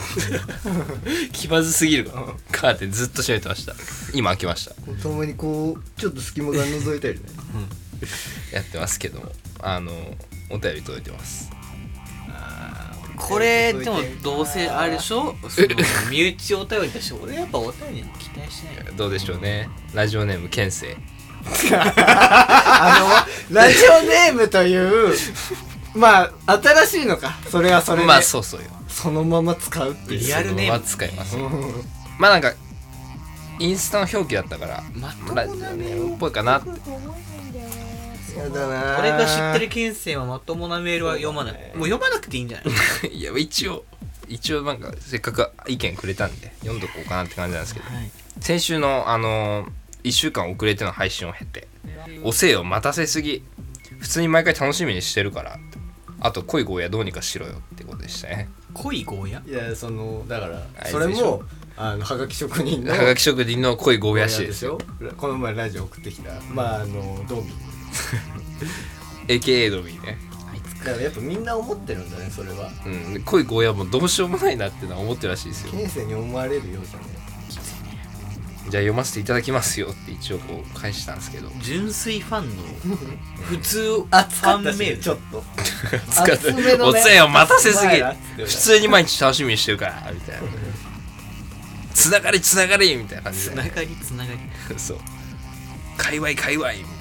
[1.33, 3.75] 気まずすぎるわカーテンずっと閉めてました。
[4.13, 4.75] 今開けました。
[5.01, 7.21] たまにこうちょっと隙間が覗いたりね。
[8.51, 9.31] やってますけども。
[9.63, 9.91] あの
[10.49, 11.49] お便り届いてます
[13.27, 15.35] これでもどうせあれでしょ？
[15.49, 15.67] その
[16.09, 18.95] 身内お便りだし俺やっぱお便りに期待しない。
[18.95, 19.69] どうでしょうね。
[19.93, 20.95] ラジオネームケンセイ。
[21.73, 25.15] あのラジオネームという
[25.95, 27.37] まあ新しいのか。
[27.49, 28.67] それはそれで、まあそうそうよ。
[28.87, 30.19] そのまま使うっていう。
[30.19, 30.71] リアルネーム。
[30.73, 31.49] は使いますよ。
[32.19, 32.53] まあなんか
[33.59, 36.69] インスタの表記だったからまともラジオネームっぽいかなって
[38.37, 41.53] やだな俺が知ってる県政はまともなメールは読まない。
[41.75, 42.63] もう読まなくていいんじゃな
[43.09, 43.11] い？
[43.15, 43.85] いや一応
[44.27, 47.85] 一応なんかせっかく意見くれたんで読んどこうかなって感じなんですけど。
[47.93, 48.11] はい。
[48.39, 49.67] 先週のあの
[50.03, 51.67] 1週間遅れての配信を経て
[52.23, 53.43] 「おせよ待たせすぎ。
[53.99, 55.59] 普通に毎回楽しみにしてるから」
[56.23, 58.47] あと恋ゴーヤどうにかしろよってことでしたね。
[58.73, 59.41] 恋ゴーヤ？
[59.47, 61.43] いやそのだからあそれも
[61.75, 64.79] あのはがき職人のはがき職人の恋ゴーヤ氏ですよ。
[65.17, 67.51] この前ラジオ送ってきたまああのドーミ
[69.27, 70.17] AKA ドミーね
[70.83, 72.71] だからやっぱみんな思ってるんだねそれは。
[72.85, 73.13] うん。
[73.13, 75.71] で恋ゴーヤもどうしようもないなってのは思ってるらしいですよ。
[75.71, 77.21] 県政に思われるようじゃね。
[78.69, 81.49] じゃあ読ませていただきますよって一応こう返したんですけど。
[81.61, 82.63] 純粋ファンの
[83.43, 85.43] 普通ファンメールしちょっと。
[86.09, 86.99] 使って厚めのね。
[86.99, 87.87] おせよ待たせすぎ。
[87.87, 90.41] お前らっつって普通に毎日楽しみにしてるからみたいな。
[91.93, 93.51] つながりつながりみたいな感じで。
[93.51, 94.39] つながりつながり。
[94.79, 94.97] そう。
[95.97, 97.00] 界隈界隈みた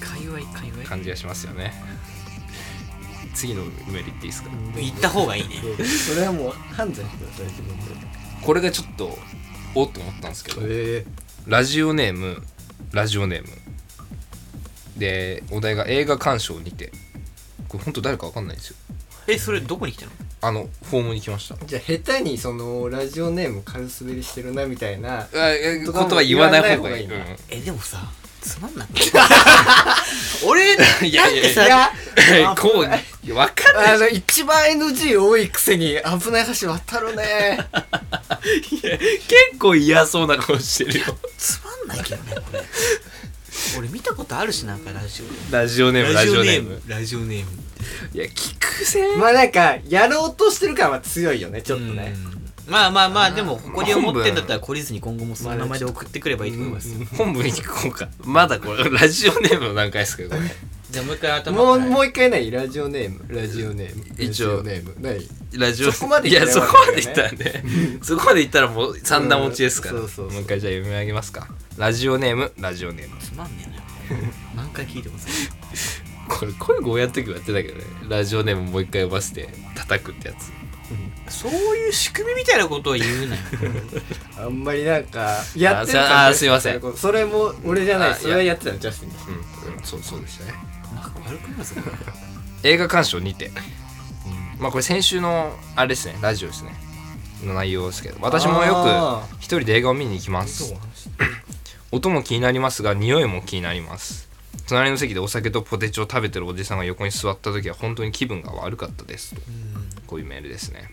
[0.00, 1.72] 界隈界隈な感じがしますよね。
[3.34, 4.50] 次のメール言っていいですか？
[4.76, 5.56] 行った方がいいね。
[5.84, 7.84] それはもう判断してください自分で
[8.42, 9.18] これがちょっと
[9.74, 11.04] おっと思ったんですけどえ
[11.46, 12.42] ラジオネーム
[12.92, 13.48] ラジオネーム。
[14.96, 16.92] でお題が映画鑑賞にて。
[17.68, 18.76] これ本当誰かわかんないんですよ。
[19.26, 20.12] えそれどこに来たの？
[20.40, 21.56] あのフォームに来ました。
[21.66, 27.06] じゃあ下手にそのラジオネーム軽滑りしてるなみたいなあえことは言わない方がいい。
[27.06, 28.88] 言わない方がいいえでもさつまんない？
[30.44, 31.50] 俺うんいやいや。
[31.50, 31.90] いさや
[32.36, 33.94] いや こういやわかんない。
[33.94, 37.58] あの一番 NG 多いくせに危ない橋渡るね。
[38.42, 41.04] 結構嫌そうな顔してるよ。
[41.36, 42.62] つまんないけどねこれ。
[43.78, 46.80] 俺見たことあるしなんかラジオラジオネームラジオネーム。
[46.86, 47.50] ラジオネーム
[48.14, 52.14] いや聞くぜまあなんかやろうとしてる感は強いよねちょっとね。
[52.32, 52.37] うん
[52.68, 56.94] まあまあまあでも誇りを持ってんだったら懲りずに今後もその名前で送ってくればいいと思います。
[57.16, 58.08] 本部に行こうか。
[58.24, 60.54] まだこれラジオネームの段階ですけどね。
[60.90, 62.50] じゃあもう一回頭もうはいもう一回ない？
[62.50, 63.24] ラジオネーム。
[63.28, 64.04] ラジオネーム。
[64.18, 64.48] 一応。
[64.48, 65.00] ラジオネーム。
[65.00, 65.92] ないラジオ。
[65.92, 67.64] そこまでいやそこまで言ったらね。
[68.02, 69.94] そこまで言ったらもう三段持ちですから。
[69.94, 71.48] うんそうそうもう一回じゃあ読み上げますか。
[71.76, 72.52] ラジオネーム。
[72.58, 73.16] ラジオネーム。
[73.20, 73.66] つまんね
[74.10, 74.14] え
[74.56, 74.62] な。
[74.62, 75.26] 何回聞いてもさ
[76.28, 77.84] これ声ゴーヤの時もやってたけどね。
[78.08, 80.50] ラジオネームもう一回呼ばせて叩くってやつ
[81.30, 83.42] そういう仕組みみたいなことを言うなよ。
[84.38, 86.96] あんまりなんかやってるかあすいません。
[86.96, 88.10] それも俺じゃない。
[88.10, 90.54] あそれはやってたのジャスティンですうん、うん、そうそうでしたね。
[90.94, 91.90] なんか悪くないぞこ
[92.62, 93.50] 映画鑑賞にて、
[94.58, 96.74] まあこれ先週のあれですねラジオですね。
[97.44, 98.18] の内容ですけど。
[98.20, 100.74] 私もよあく一人で映画を見に行きます。
[101.90, 104.28] 音も気になりますが匂いも気になります。
[104.68, 109.40] 隣の席でお酒とポテチを食べてるおじさんが横に座った時は本当に気分が悪かったですと。
[110.06, 110.90] こういうメールですね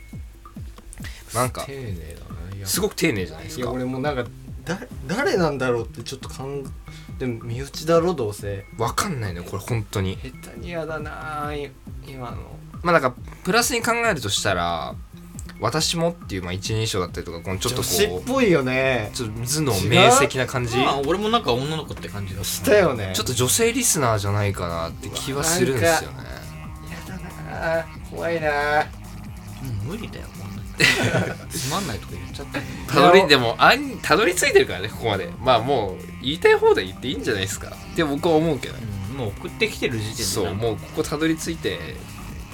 [1.35, 1.99] なんか丁寧だ
[2.49, 2.65] ないや。
[2.65, 4.23] すごく丁寧じゃないですいやか俺もなんか
[4.63, 8.65] だ誰なんだろうってちょっと考えでも身内だろどうせ。
[8.77, 10.17] わかんないねこれ本当に。
[10.17, 11.71] 下手にやだなぁ
[12.07, 12.37] 今の。
[12.83, 14.95] まあなんかプラスに考えるとしたら
[15.61, 19.11] 私もっていうまあ一人称だったりとかこのちょっと女子っこうぽいよね。
[19.13, 20.77] ちょっと頭脳明晰な感じ。
[20.77, 23.13] まあ俺もなんか女の子って感じだしたよね。
[23.15, 26.17] ちょっと女性リスナーじゃないかなって気はするんですよね。
[26.91, 27.19] やだ
[27.77, 28.49] なぁ怖いな。
[28.49, 28.91] ぁも
[29.93, 30.27] う無理だよ
[31.49, 35.29] つまんないとか言っちゃったよたどりでもあんたどり着いてるからねここまで。
[35.39, 37.69] まあもう言いたい放題言っていいんじゃないですか。
[37.69, 38.73] って僕は思うけど。
[38.73, 41.79] ねうんもう送ってきてる時点でそうもうここたどり着いて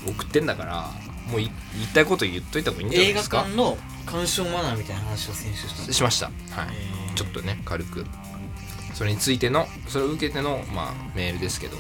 [0.05, 0.91] 送ってんだから
[1.31, 3.38] もうい言いたいこと言っといた方がいいんじゃない映画ですか。
[3.39, 5.93] 館の鑑賞マナーみたいな話を先週したの。
[5.93, 6.27] しました。
[6.27, 6.36] はい。
[6.73, 7.13] えー。
[7.15, 8.05] ちょっとね軽く。
[8.93, 11.77] それについてのそれを受けての、まあ、メールですけど。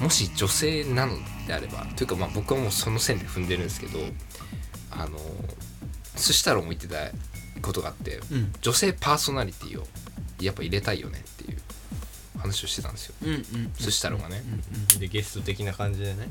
[0.00, 3.98] もし女性なのであればというかまあ僕はもうその線で踏んでるんですけど
[4.98, 5.18] あの
[6.16, 6.96] 寿司太郎も言ってた
[7.62, 8.52] ことがあってうん。
[8.60, 9.86] 女性パーソナリティを
[10.40, 11.58] やっぱ入れたいよねっていう
[12.38, 13.14] 話をしてたんですよ。
[13.22, 13.42] うんうん
[13.76, 14.42] 寿司太郎がね。
[14.98, 16.30] でゲスト的な感じでね。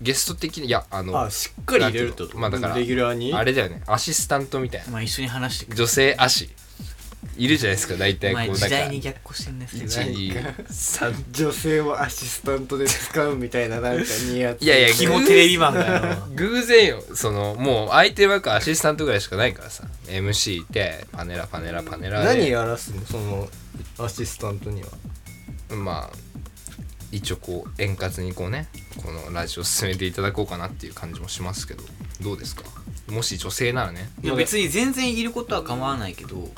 [0.00, 2.28] ゲスト的にいやあのあしっかり入れると？
[2.36, 3.34] まあだからレギュラーに？
[3.34, 3.82] あれだよね。
[3.86, 4.92] アシスタントみたいな。
[4.92, 6.50] まあ一緒に話して女性足
[7.36, 8.56] いるじゃないですか大体こうなんか。
[8.56, 16.16] 時代に逆行してんね123女性をアシスタントで使うみたいななんかニヤついやいやキモテレビマンだよ。
[16.34, 17.02] 偶然よ。
[17.14, 19.84] そのもう相手枠アシスタントぐらいしかないからさ。
[20.06, 22.26] MC いてパネラパネラパネラで。
[22.26, 23.48] 何やらすのその
[23.98, 24.88] アシスタントには。
[25.74, 26.16] まあ
[27.10, 31.82] 一応こう円滑にこうねこのラジオ進めていただこうかなっていう感じもしますけど。
[32.20, 32.62] どうですか？
[33.08, 34.08] もし女性ならね。
[34.22, 36.48] いや別に全然いることは構わないけど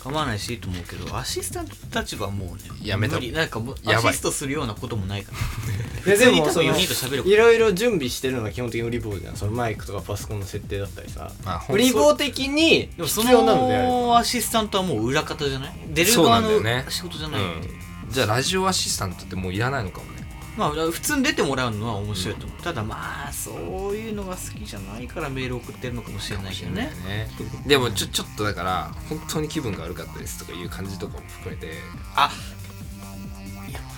[0.00, 3.16] 構わないしいいと思うけどアシスタント立場はもうねやめた。
[3.16, 3.32] 無理。
[3.32, 4.10] なんかもうやばい。
[4.10, 5.38] アシストするようなこともないから。
[5.38, 7.34] いや普通に多分4人と喋ること。
[7.34, 9.36] いろいろ準備してるのが基本的に売り棒じゃん。
[9.36, 11.30] そのマイクとかパソコンの設定だったりさ。
[11.44, 13.94] まあほん売り棒的にでもそ必要なのであれば。
[13.94, 15.74] のアシスタントはもう裏方じゃない？
[15.88, 16.86] 出るそうな側のんだよね。
[16.88, 17.62] 仕事じゃない、うん。
[18.10, 20.04] じゃあラジオアシスタントってもういらないのかも。
[20.06, 20.09] ね
[20.56, 26.90] まあ普通に出てもらうのは面白いと思う、ただまあそういうのが好きじゃないからメール送ってるのかもしれないけどね。
[27.06, 27.28] ね。
[27.66, 31.66] でもちょちょっとだから本当に気分が悪かったですとかいう感じとかも含めて。
[31.66, 31.74] いや
[32.16, 32.30] まあ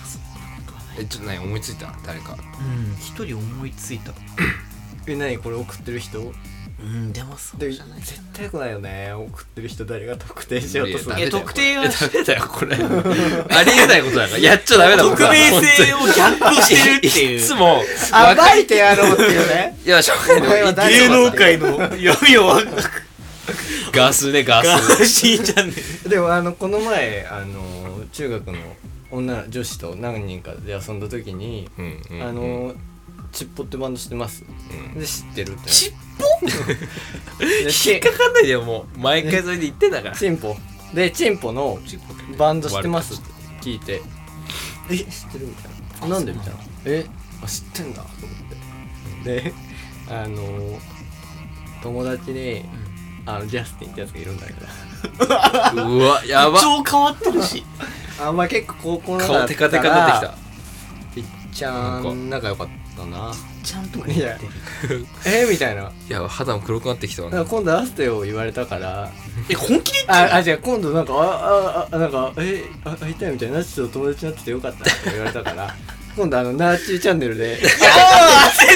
[0.05, 0.97] そんなことはない。
[0.99, 1.93] えちょっと何思いついた？
[2.05, 2.37] 誰か。
[2.59, 4.13] うん一人思いついた。
[5.07, 6.31] え何これ送ってる人？
[6.83, 9.13] うんでもそうでじゃない絶対来ないよね。
[9.13, 11.17] 送ってる人誰が特定しようとする。
[11.17, 12.75] いやえ特定はえダメだよこれ。
[13.55, 14.39] ありえないことだから。
[14.39, 17.39] やっちゃダメだ匿名性を逆行してるっていう。
[17.39, 17.81] いつも。
[18.11, 19.77] 暴いてやろうっていうね。
[19.85, 22.61] いやしょうがないお前は誰芸能界の闇を
[23.93, 28.57] ガスねガガスーシーチャンネルでもあのこの前あの中学の
[29.11, 32.27] 女女子と何人かで遊んだ時に、うんうんうん。
[32.27, 32.73] あの
[33.33, 34.45] チッポってバンド知ってます、
[34.93, 34.99] うん。
[34.99, 35.69] で知ってるって。
[35.69, 35.93] チッ
[37.65, 38.99] でチ引っかかんないでよもう。
[38.99, 40.15] 毎回それで言ってんだから。
[40.15, 40.55] チンポ。
[40.93, 41.79] でチンポの
[42.37, 43.15] バンド知ってます？
[43.15, 43.23] って
[43.61, 44.01] 聞いて。
[44.89, 46.15] え知ってるみたいな。
[46.15, 46.59] なんでみたいな？
[46.85, 47.05] え
[47.43, 49.41] あ知ってんだと思って。
[49.41, 49.53] で
[50.09, 50.79] あの
[51.81, 52.63] 友達に
[53.25, 55.87] あのジャスティンってやつがいるんだけど。
[55.87, 56.61] うわやば。
[56.61, 57.65] 超変わってるし。
[58.21, 60.27] あんま結構高校の顔テカテカになって
[61.15, 62.73] きいっちゃん仲良かった
[63.05, 63.33] な。
[63.63, 64.35] ちゃんとかや。
[64.35, 64.45] って
[64.87, 65.05] る。
[65.25, 65.91] えみたいな。
[66.07, 69.11] いや肌も黒くなってきたわら今度会ってよ言われたから。
[69.49, 75.75] え本気で言ってああじゃあ今度なんかあああなんかえあ会いたいみたいなナチと友達になっててよかったって言われたから
[76.15, 77.57] 今度あのナーチューチャンネルで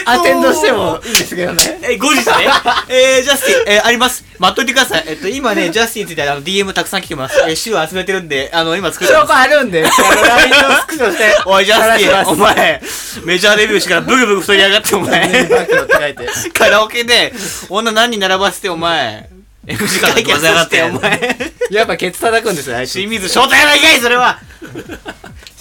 [0.05, 2.47] アテンドしてもいいんですけどねえ、後日ね。
[2.89, 4.25] えー、ジャスティン、えー、あります。
[4.39, 5.03] 待っといてください。
[5.07, 7.39] えっと、今ね、 ジャスティンについてあの DM たくさん来てます。
[7.47, 9.27] えー、資料集めてるんで、あの、今作ってます。
[9.27, 12.81] 証拠あるんであの LINE のスクショして おい、ジャスティン、お前、
[13.23, 15.49] メジャーデビューしてからブグブグ太りやがって、おバ前。
[16.53, 17.33] カラオケで、
[17.69, 19.29] 女何人並ばせて、お前。
[19.67, 21.37] MC 会見させて、お前。
[21.69, 24.39] やっぱケツ叩くんですよ清水翔太やないかい、それは。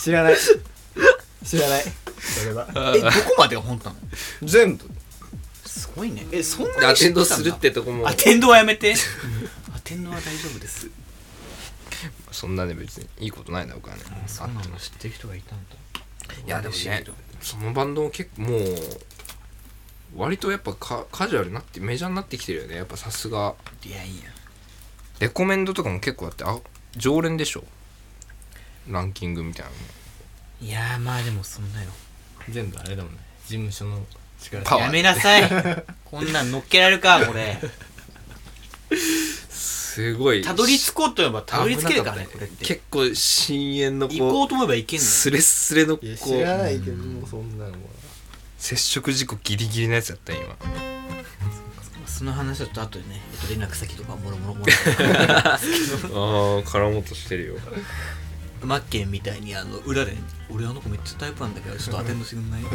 [0.00, 0.36] 知らない
[1.46, 1.84] 知らない。
[2.18, 2.68] それは。
[2.94, 4.00] え、どこまでが本当なの？
[4.42, 4.84] 全部。
[5.64, 6.26] すごいね。
[6.32, 8.08] え、そんなアにテンドするってとこも。
[8.08, 8.94] アテンドはやめて。
[9.74, 10.90] アテンドは大丈夫です。
[12.32, 14.02] そんなね別にいいことないな僕はね。
[14.26, 15.76] そうなの知ってる人がいたんだ。
[16.46, 17.04] いやでもね
[17.40, 18.62] そのバンドも結構もう
[20.16, 22.76] 割とやっぱカカジュアルになってメジャーになってきてるよね。
[22.76, 23.54] やっぱさすが。
[23.84, 24.30] いやいや
[25.20, 26.58] レコメンドとかも結構あってあ
[26.96, 27.64] 常連でしょ？
[28.88, 29.76] ランキングみたいなの
[30.60, 31.90] いやーまあでもそんなよ。
[32.48, 33.18] 全部あれだもんね。
[33.44, 34.04] 事務所の
[34.40, 34.64] 力。
[34.64, 34.84] パワー。
[34.86, 35.42] やめなさい。
[36.04, 37.58] こんなん乗っけられるかこれ。
[39.50, 40.42] すごい。
[40.42, 42.64] たどり着こうと思えばたどり着けるからねこれって。
[42.64, 45.08] 結構深淵の行ここうと思えば行けんのよ。
[45.08, 47.76] うスレスレのこい知らないけどもうそんなのも
[48.58, 50.56] 接触事故ギリギリのやつやった今。
[52.06, 55.58] その話はちょっと後でね、えっと、連絡先とかもろもろもろ ああ
[56.62, 57.56] 絡もうとしてるよ
[58.62, 60.16] マッケンみたいにあの裏で
[60.50, 62.62] 「俺あの子めっちゃタイプなんだけどちょっとアテンドしてくんない?」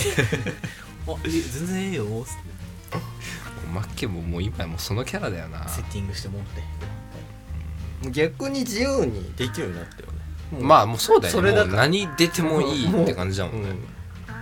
[1.08, 2.62] あえ全然ええよ」つって。
[3.74, 5.67] マッケンももう今やもうそのキャラだよな。
[5.70, 6.41] セッティングしてもっ
[8.02, 8.10] て。
[8.10, 10.65] う逆に自由にできるようになったよね。
[10.65, 11.39] まあもうそうだよね。
[11.39, 11.67] それだから。
[11.67, 13.70] もう何出てもいいって感じだもんね。
[13.70, 13.78] うん。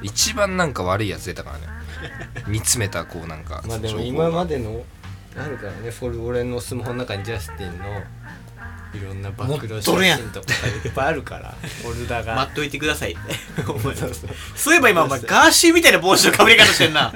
[0.01, 1.67] 一番なんか悪いやつ出たからね。
[2.47, 4.83] 煮詰めたこうなんかまあでも今までの
[5.37, 7.83] あるからねフォル俺のスマホの中にジャスティンの
[8.93, 10.47] いろんな暴露写真とか
[10.83, 12.35] いっぱいあるから フォルダが。
[12.35, 13.15] 待っといてください。
[13.67, 13.95] お前。
[14.55, 17.13] そういえば今お前ガーシーみたいな帽子のかぶり方してんな。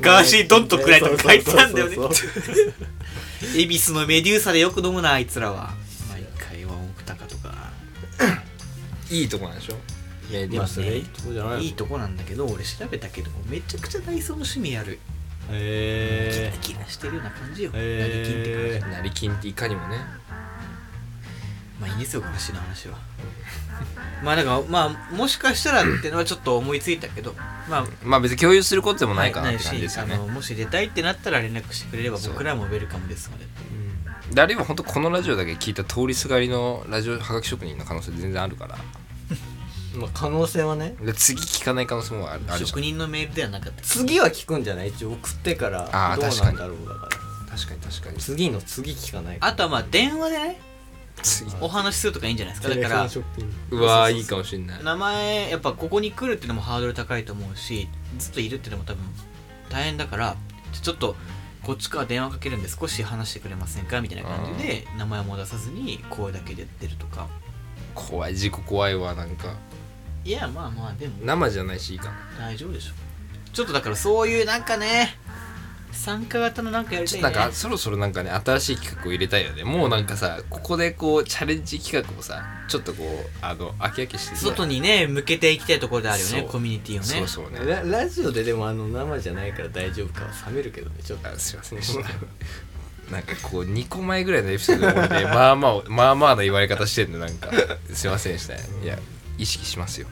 [0.00, 1.96] ガーシードンとくらいとか書いてたんだよね。
[3.56, 5.74] 恵比寿のメデューサでよく飲むなあいつらは。
[6.08, 7.52] 毎回ワンオクタカとか。
[9.10, 9.76] いいとこなんでしょ？
[10.30, 14.98] メディアまあそれいいとこじゃないのいいとこなんだけど俺調べたけどもめちゃくちゃダイソーの趣味ある
[15.50, 17.70] へえキラキラしてるような感じよ。
[17.72, 17.78] 成
[18.24, 18.96] 金って感じ。
[18.96, 19.96] 成金っていかにもね。
[21.80, 22.98] まあいいんですよガーシーの話は。
[24.22, 27.34] まあだからまあもしかしたらってのはちょっと思いついたけど
[27.68, 30.14] まあまあ別に共有することでもないかなって感じしですよね。
[30.14, 33.46] あのもし出たいってなったら連絡してくれれば僕らもウェルカムですので。
[34.32, 38.78] であるいは本当このラジオだけ聞いた通りすがりのラジオはがき職人の可能性全然あるから
[39.94, 40.94] まあ可能性はね。
[41.00, 43.82] で次聞かない可能性もあるあるじゃ職人のメールではなかった。
[43.82, 44.88] 次は聞くんじゃない？
[44.88, 47.06] 一応送ってからあーどうなんだろうだから。
[47.06, 47.10] ん
[47.58, 48.16] 確かに確かに。
[48.18, 50.60] 次の次聞かないあとはまあ電話でね
[51.22, 51.50] 次。
[51.60, 52.74] お話しするとかいいんじゃないですか？
[52.74, 53.08] だから
[53.70, 54.82] うわーいいかもしんない。
[54.82, 59.04] 名前やっぱここに来るっていうのもハードル高いと思うしずっといるっていうのも多分
[59.68, 60.36] 大変だから
[60.72, 61.14] ちょっと
[61.62, 64.00] こっちから電話かけるんで少し話してくれませんか？
[64.00, 67.28] みたいな感じで名前も出さずに声だけで出るとか。
[67.94, 69.54] 怖い事故怖いわなんか
[70.24, 71.14] いやまあまあでも。
[71.22, 72.06] 生じゃないしいいか。
[72.38, 72.92] な大丈夫でしょ。
[73.52, 75.18] ちょっとだからそういうなんかね
[75.90, 77.22] 参加型のなんかやりたいね。
[77.22, 79.64] ちょっとなんかそろそろなんかね新しい企画を入れたいよね。
[79.64, 86.48] もうなんかさここでこうチャレンジ企画をさちょっとこうあの飽き飽きしてさ外にね向けていきたいところであるよねそう。
[86.48, 87.04] コミュニティをね。
[87.04, 87.58] そうそうね。
[87.64, 91.28] ララジオででもあの生じゃないから大丈夫かは冷めるけどねちょっと。
[91.28, 91.78] あすいません。
[91.78, 92.08] でした
[93.10, 97.50] なんかこう2個前ぐらいのエピソードで俺ねまあまあまあまあな言われ方してんのなんか。
[97.92, 98.54] すいませんでした。
[98.54, 98.98] ねいや
[99.38, 100.06] 意識しますよ。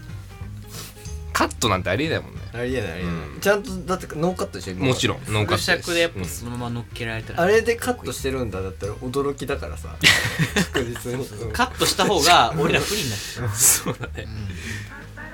[1.32, 2.40] カットなんてありえないもんね。
[2.52, 3.40] ありえないありえない、うん。
[3.40, 6.26] ちゃんとだってノーカットでしょ今もちろんノーカットフル尺でやっぱうん。
[6.26, 9.96] そのまま乗っけられたら、あれでカットしてるんだだったら驚きだからさ。
[10.72, 11.24] 確実に。
[11.24, 14.26] う んカットした方が俺ら不利になっちゃう、 そうだね。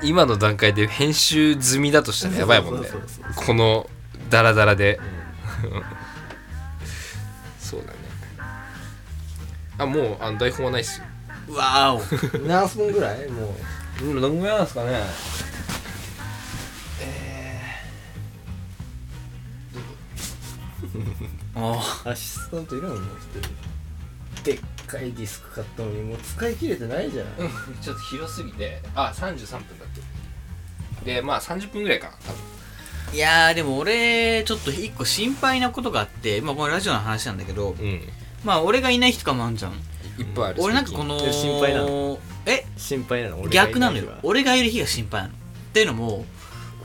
[0.03, 2.89] 今の段階で編集済みだとしたらやばいもんね。
[2.89, 3.89] そうそうそうこの
[4.31, 5.01] ダラダラで。
[7.59, 7.99] そうだね。
[9.79, 11.05] あもうあの台本はないっすよ。
[11.49, 12.03] うわお。
[12.47, 13.29] 何分ぐらい？
[13.29, 13.55] もう
[14.03, 15.01] うんどんぐらいなんですかね。
[21.55, 22.95] お アシスタントいるの？
[22.97, 23.05] もう
[23.35, 27.27] 一人でっかいディスク買ったのにもう使い切れてないじゃん、
[27.81, 28.81] ちょっと広すぎて。
[28.95, 31.05] あ33分だって。
[31.05, 33.17] でまあ30分ぐらいかな多分。
[33.17, 38.01] いやーでも俺ちょっと一個心配なことがあってまあこれラジオの話なんだけどうん。
[38.45, 39.73] まあ俺がいない日とかもあんじゃん
[40.19, 40.63] いっぱいある。
[40.63, 42.19] 俺なんかこのえ心配なの？
[42.47, 42.65] え？
[42.77, 44.05] 心配なの逆なのよ。
[44.23, 45.35] 俺がいる日が心配なの。
[45.35, 45.37] っ
[45.73, 46.25] ていうのも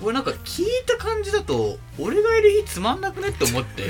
[0.02, 3.84] これなんか聞いた感じだと俺がいる日つまんなくねって思って。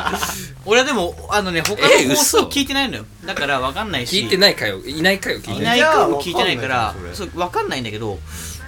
[0.66, 3.04] 俺はでもあのね他えの放送嘘聞いてないのよ。
[3.24, 4.16] だから分かんないし。
[4.20, 5.78] 聞いてない回をいない回を聞いてない。
[5.78, 8.18] いないかも聞いてないからじゃあわかんないじゃんそ分かんないんだけど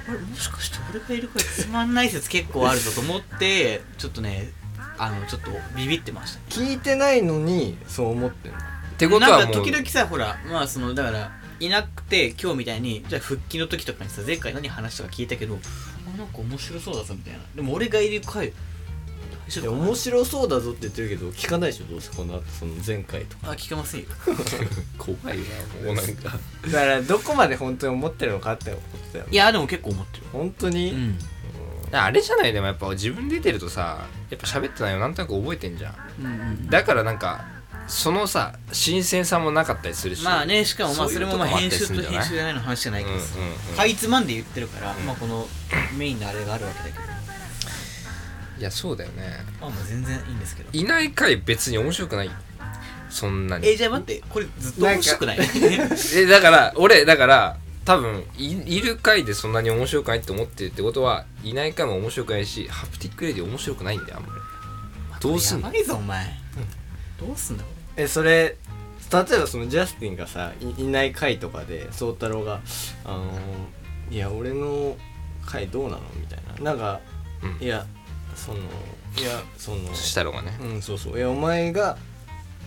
[0.08, 4.50] あれもしかして俺がいるからつまんない説結構あるぞと思ってちょっとね
[4.98, 6.40] あのちょっとビビってました。
[6.48, 8.58] 聞いてないのにそう思ってんの？
[9.06, 15.58] ってことはもうなんか時々さほらまあそのだからいなくて今日みたいにじゃあ復帰の時とかにさ前回何話したか聞いたけど
[16.14, 17.40] あなんか面白そうだぞみたいな。
[17.54, 18.52] でも俺がいる回
[19.48, 23.50] 大い面白そうだぞって言ってるけど聞かないでしょどうせこの後その前回とか。
[23.50, 24.06] あ聞けませんよ。
[24.96, 26.38] 怖いなもうなんか。
[26.66, 28.80] だからどこまで本当に思ってるのかってこ
[29.12, 30.24] とだよいやでも結構思ってる。
[30.32, 31.18] 本当に、うん。
[31.92, 36.70] あれじゃないでもやっぱ自分出てるとさやっぱ喋ってないのなんとなく覚えてんじゃんうんうん。
[36.70, 37.44] だからなんか
[37.90, 40.22] そのさ新鮮さもなかったりするし。
[40.24, 42.54] まあねしかもまあそれもまあ編集と編集じゃない？
[42.54, 43.16] の話じゃないけど。
[43.76, 45.48] かいつまんで言ってるからまあこの
[45.98, 47.04] メインのあれがあるわけだけど。
[48.58, 49.44] いやそうだよね。
[49.60, 50.68] まあまあ全然いいんですけど。
[50.72, 52.26] いない回別に面白くない？
[52.26, 52.32] よ
[53.10, 53.66] そんなに。
[53.68, 55.38] えじゃあ待ってこれずっと面白くない？
[56.16, 64.40] えだから俺だから多分いいる回でそんなに面白くないって思ってるってことはいない回も面白くないしハプティックレディ面白くないんだよあんまり。
[65.20, 65.66] どうすんの？
[65.66, 66.26] やばいぞお前。
[67.18, 67.64] どうすんだ？
[67.64, 67.70] こ
[68.02, 68.56] えそれ
[69.12, 72.60] 例えばそのジャスティンがさいいない回とかで宗太郎が
[73.04, 74.96] 「あのーいや俺の
[75.46, 76.64] 回どうなの?」みたいな。
[76.64, 77.00] なんか、
[77.42, 77.64] うん。
[77.64, 77.86] いや
[78.36, 80.56] そのいやそのそしたろうがね。
[80.60, 81.18] うんそうそう。
[81.18, 81.96] いやお前が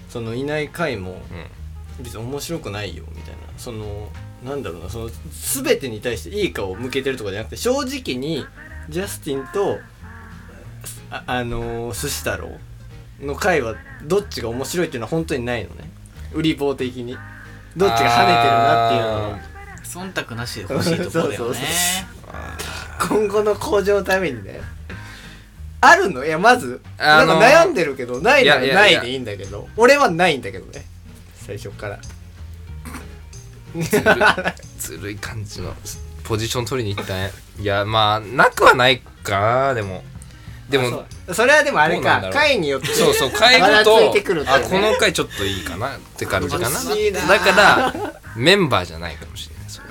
[0.10, 2.04] そのいない回もうん。
[2.04, 3.40] 別に面白くないよみたいな。
[3.58, 4.10] その
[4.44, 5.10] なんだろうなその
[5.64, 8.46] 全てに対していい顔を向けてるとかじゃなくて正直に
[8.90, 9.80] ジャスティンと
[11.10, 12.50] ああのー寿司太郎
[13.24, 15.90] の回はどっちが面白いっていうのは本当にないのね。
[16.34, 17.18] 売り棒的に。
[17.76, 19.40] どっちが跳ねてるなっていうのは。
[19.84, 21.60] 忖度なしで欲しいところだよ そうそうね
[23.00, 24.62] 今後の向上のためにね。
[25.82, 26.26] あるの？
[26.26, 29.68] いやまずあのーなんか悩んでるけどないならないいでいいんだけど。
[29.76, 30.86] 俺はないんだけどね。
[31.46, 32.00] 最初から。
[33.76, 34.06] ずる
[34.78, 35.74] ずるい感じの
[36.24, 40.04] ポジション取りに行ったねいやまあなくはないかなでも
[40.74, 46.70] でもあそれはでもあれか回によってそうそう介護ばらついてとあこの回ちょっといいかなって感じかな。
[46.70, 47.94] だから
[48.36, 49.66] メンバーじゃないかもしれない。
[49.70, 49.88] それ。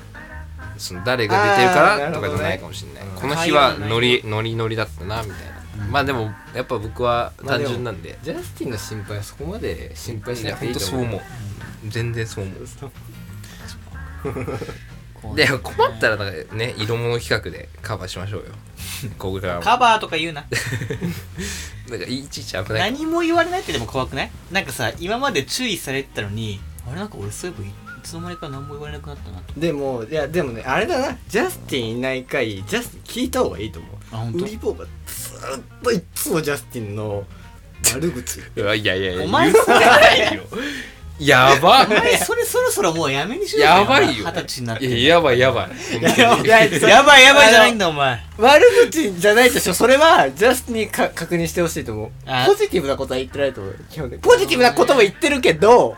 [0.77, 3.21] その誰が出てるからとかじゃないかもしれない、うん。
[3.21, 5.39] この日はノリノリノリだったなみたい
[5.79, 11.05] な、まあでもやっぱ僕は単純なんで、ジャスティンの心配はそこまで心配しなくていいと思う。
[11.05, 11.21] 本当そう思う。
[11.87, 12.57] 全然そう思う
[15.35, 18.47] で困ったらだからね色物企画でカバーしましょうよ。
[19.17, 20.43] ここからもカバーとか言うな。
[21.89, 22.91] だからいちいち危ない。
[22.91, 24.31] 何も言われないってでも怖くない？
[24.51, 27.71] なんかさ今まで注意されてたのにあれなんか俺そういえばい
[28.03, 29.53] つの間にか何も言われなくなったなと。
[29.59, 31.17] でもいやでもねあれだな。
[31.27, 37.25] ジャスティンいない回ジャスティン聞いた方がいいと思あ本う売り棒がずーっといっつもジャスティンの
[37.93, 38.39] 悪口。
[38.55, 40.43] いやいやいやいやお前言ってないよ
[41.19, 43.65] やばお前それそろそろもうやめにしろよ。
[43.65, 44.25] やばいよ。
[44.25, 44.85] 二十歳になって。
[44.85, 46.01] いややばいやばい。
[46.01, 46.47] やばい。
[46.47, 48.19] や やばいやばいじゃないんだお前。
[48.37, 52.09] 悪口じゃないとしょそれはジャスティンにか確認してほしいと思う。
[52.25, 52.45] あ。
[52.47, 53.75] ポジティブなことは言ってないと思う。
[53.91, 54.23] 基本的に。
[54.23, 55.95] ポジティブなことも言ってるけど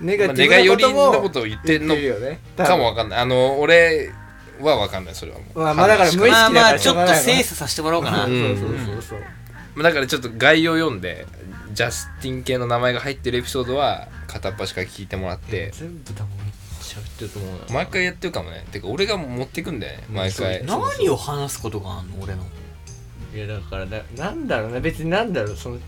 [0.00, 2.40] ネガまあティ願いブなことものことを言ってんの言るよね。
[2.56, 3.20] かもわかんない。
[3.20, 4.10] あの俺
[4.60, 5.58] はわかんないそれはもう。
[5.58, 8.56] まあまあだから無意識まあまあちょっと精査させてもらおうかな、うん。
[8.58, 9.82] そうそうそうそう。
[9.82, 11.26] だからちょっと概要読んで
[11.72, 15.70] ジャスティン系の名前が入ってるエピソードは片っ端から聞いてもらって。
[15.72, 16.30] 全部多分
[16.80, 18.64] 喋ってると思うな毎回やってるかもね。
[18.72, 20.04] てか俺が持ってくんだよね。
[20.10, 20.64] 毎回。
[20.66, 22.16] 何を話すことがあんの？
[22.22, 22.42] 俺の。
[23.34, 24.80] いやだからななんだろうね。
[24.80, 25.56] 別になんだろう。
[25.56, 25.82] そのうん。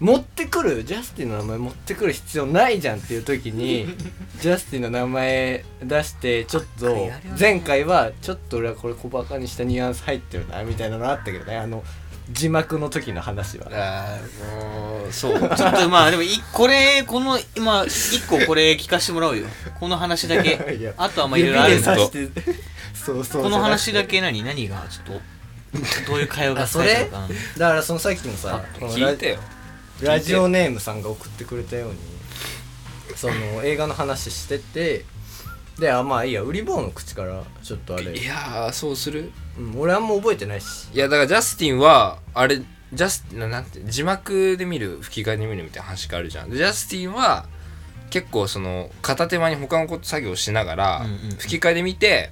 [0.00, 0.82] 持ってくる？
[0.84, 3.86] ジャスティンの名前持ってくる必要ないじゃんっていう時に
[4.40, 11.56] ジャスティンの名前出してちょっと前回はちょっと俺はこれ小バカにしたニュアンス入ってるなみたいなのあったけどね。
[11.56, 11.84] あの
[12.30, 13.66] 字幕の時の話は。
[13.70, 15.38] あーもうそう。
[15.38, 19.46] ちょっとまあでもいこれこの今一個これ聞かせてもらうよ。
[19.78, 20.58] この話だけ。
[20.96, 22.54] あとはまあいろい指ろあるんだで刺して。
[22.94, 25.16] そうそうこの話だけけ何何がちょっ
[26.04, 27.10] とどういう会話があそれ？
[27.58, 29.38] だからそのさっきのさ聞いてよ。
[30.00, 31.98] ラジオネームさんが送ってくれたように
[33.16, 35.04] その映画の話してて
[35.78, 38.16] であまあいいや売り棒の口からちょっとあれ。
[38.16, 39.32] い、やーそうする？
[39.58, 40.88] うん、俺あんま覚えてないし。
[40.92, 46.50] いやだからジャスティンはあれジャスななんて字幕で見る吹き替えで見るみたいな話があるじゃん。
[46.50, 47.46] でジャスティンは
[48.10, 51.36] 結構その片手間に他のこと作業をしながら、うんうんうん。
[51.38, 52.30] 吹き替えで見て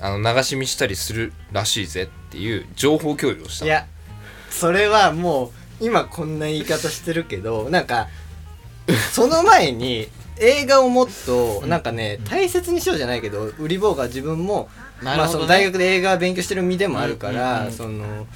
[0.00, 3.66] あの流し見したりするらしいぜっていう情報共有をした。
[3.66, 3.86] いや
[4.48, 8.08] それはもう今こんな言い方してるけどなんか
[9.12, 10.08] その前に
[10.38, 14.68] 映画をもっとなんかね大切にしようじゃないけど売り棒が自分も
[15.02, 18.26] まあその大学で映画勉強してる身でもあるから、その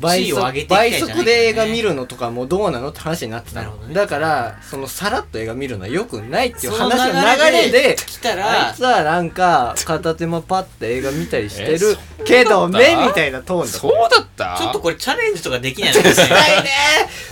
[0.00, 3.94] 倍地位を上げ速倍速で映画見るのとかもどうなのって話になってたの、なるほどね。
[3.94, 14.56] だからそのさらっと映画見るのはよくないっていう話の流れで来たあらいつはなんか片手間パッて映画見たりしてるけどねみたいなトーンだそうだった？
[14.58, 16.70] ちょっとこれチャレンジとかできないのかしたいね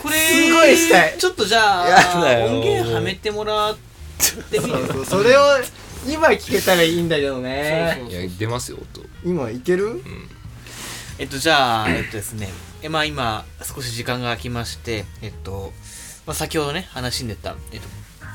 [0.02, 1.18] これすごいしたい。
[1.18, 3.76] ちょっとじゃやあ音源はめてもらっ
[4.50, 5.04] てみる？
[5.04, 5.40] それを
[6.08, 7.98] 今聞けたらいいんだけどね。
[8.00, 9.04] そういや出ますよ音。
[9.24, 10.02] 今いける？
[11.18, 12.48] えっとじゃあえっとですね。
[12.82, 15.72] えまあ今少し時間が空きましてえっと、
[16.26, 17.86] まあ、先ほどね話に出たえっと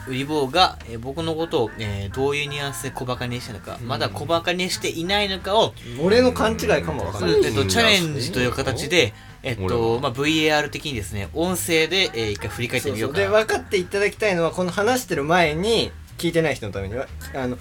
[0.08, 7.46] 売り棒が、えー僕のことを、えーどういうニュアンスで小バカにしてるのか、まだ小バカにしていないのかを、俺の勘違いかもわかんない。
[7.46, 9.14] えっと、チャレンジという形で、
[9.44, 10.00] えっ俺と、は。
[10.02, 17.06] まあ、VAR 的にですね音声で、えー一回振り返ってそうそうでみようかな分かっていただきたいのはこの話してる前に聞いてない人のためには
[17.36, 17.58] あの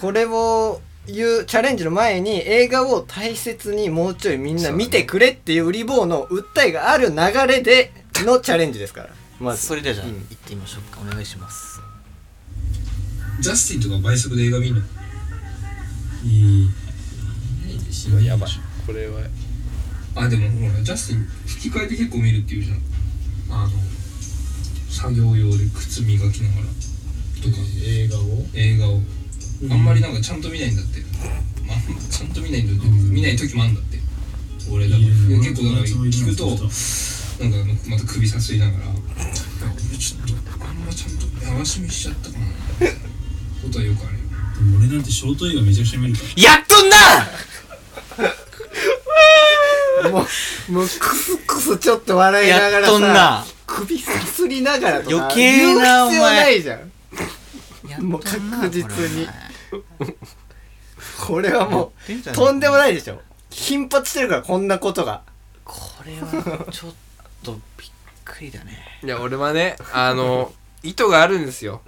[0.00, 0.80] これを
[1.12, 7.92] 言うチャレンジの前に映画を大切にもうちょいみんな見てくれっていう売り棒の訴えがある流れで
[8.24, 9.10] のチャレンジですから。
[9.38, 9.66] まず。
[9.66, 10.14] それではじゃあ、うん。
[10.14, 11.00] 行ってみましょうか。
[11.00, 11.80] お願いします。
[13.40, 14.80] ジャスティンとか倍速で映画見んの？
[16.24, 16.68] いい
[18.26, 18.50] やばい。
[18.86, 19.20] これは。
[20.16, 22.78] あでもほらジャスティン吹き替えて結構見るっていうじゃん。
[23.50, 23.70] あの
[24.90, 27.56] 作業用で靴磨きながらとか。
[27.86, 28.22] 映画を？
[28.54, 29.00] 映画を
[29.68, 31.00] あんまりなんかちゃんと見ないんだって、
[31.66, 31.76] まあ、
[32.10, 33.98] ちゃんと見ないんだって、見ない時もあんだって。
[34.70, 35.08] 俺だから。
[35.08, 36.54] 結構だから聞くとな
[37.48, 38.92] んかあのまた首さすりながら「いや
[39.90, 40.20] 俺ちょっ
[40.58, 42.46] とあんまちゃんとやらしみしちゃったかな」
[43.62, 44.20] ことはよくあるよ。
[44.78, 46.96] 俺なんてショート映画めちゃくちゃ見るからやっとんな！
[50.10, 50.26] も
[50.68, 53.44] うもうクスクスちょっと笑いながやっらさとんな。
[53.66, 56.40] 首さすりながらとか余計な言う必要お前。
[56.40, 56.90] ないじゃん。
[58.04, 58.38] もう確
[58.70, 59.26] 実に
[61.26, 63.20] これはもうとんでもないでしょ。
[63.50, 65.22] 頻発してるからこんなことが。
[65.64, 66.94] これはちょっ
[67.42, 67.90] とびっ
[68.24, 68.78] くりだね。
[69.02, 70.52] いや俺はねあの
[70.82, 71.82] 意図があるんですよ。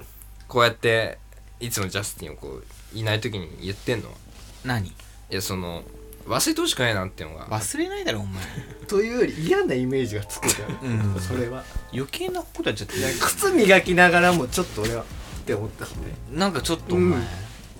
[0.49, 1.19] こうやって
[1.61, 2.65] いつもジャスティンをこう
[2.97, 4.17] いない時に言ってんのは。
[4.65, 4.89] 何？
[4.89, 4.95] い
[5.31, 5.83] やその
[6.27, 7.47] 忘れてほしくないなっていうのが。
[7.49, 8.43] 忘れないだろお前。
[8.87, 11.15] というより嫌なイメージがつくじゃん。
[11.15, 11.21] うん。
[11.21, 11.65] それは。
[11.93, 15.05] 余計なことやっちゃって靴磨きながらもちょっと俺はっ
[15.45, 15.87] て思った。
[15.87, 17.27] しねなんかちょっとお前、うんうん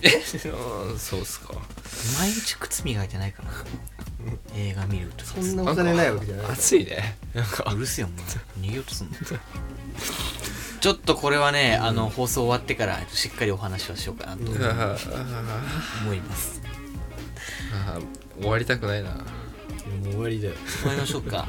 [0.99, 1.55] そうっすか。
[2.19, 3.51] 毎日靴磨いてないかな。
[4.57, 6.47] 映画見るとそんなお金ないわけじゃない。
[6.53, 7.17] 暑いね。
[7.35, 7.73] なんか。
[7.73, 8.69] うるせえよお前。
[8.69, 9.13] 逃げようとすんの。
[10.81, 16.61] ちょっとこれはね、あの放送終わってからしっかりお話をしようかなと思います、
[18.41, 19.11] 終わりたくないな。
[19.11, 19.21] も
[20.07, 20.55] う終わりだよ。
[20.81, 21.47] 終わりましょうか。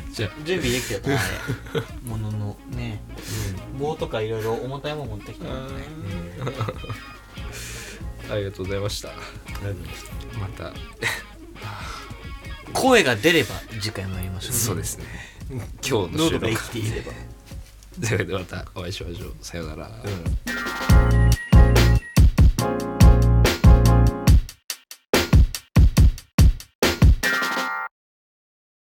[0.12, 1.20] じゃ準備できてたあれ
[2.04, 3.00] もののね、
[3.78, 5.66] 棒とかいろいろ重たいもの持ってきたからね。
[6.50, 6.72] あ
[8.30, 9.08] ありがとうございました。
[10.38, 10.72] また。
[12.72, 15.04] 声が出れば次回もやりましょうそうですね。
[15.88, 17.12] 今日の収が生きていれば。
[18.06, 19.34] というわけでまたお会いしましょう。
[19.40, 20.08] さようなら、う
[21.32, 21.45] ん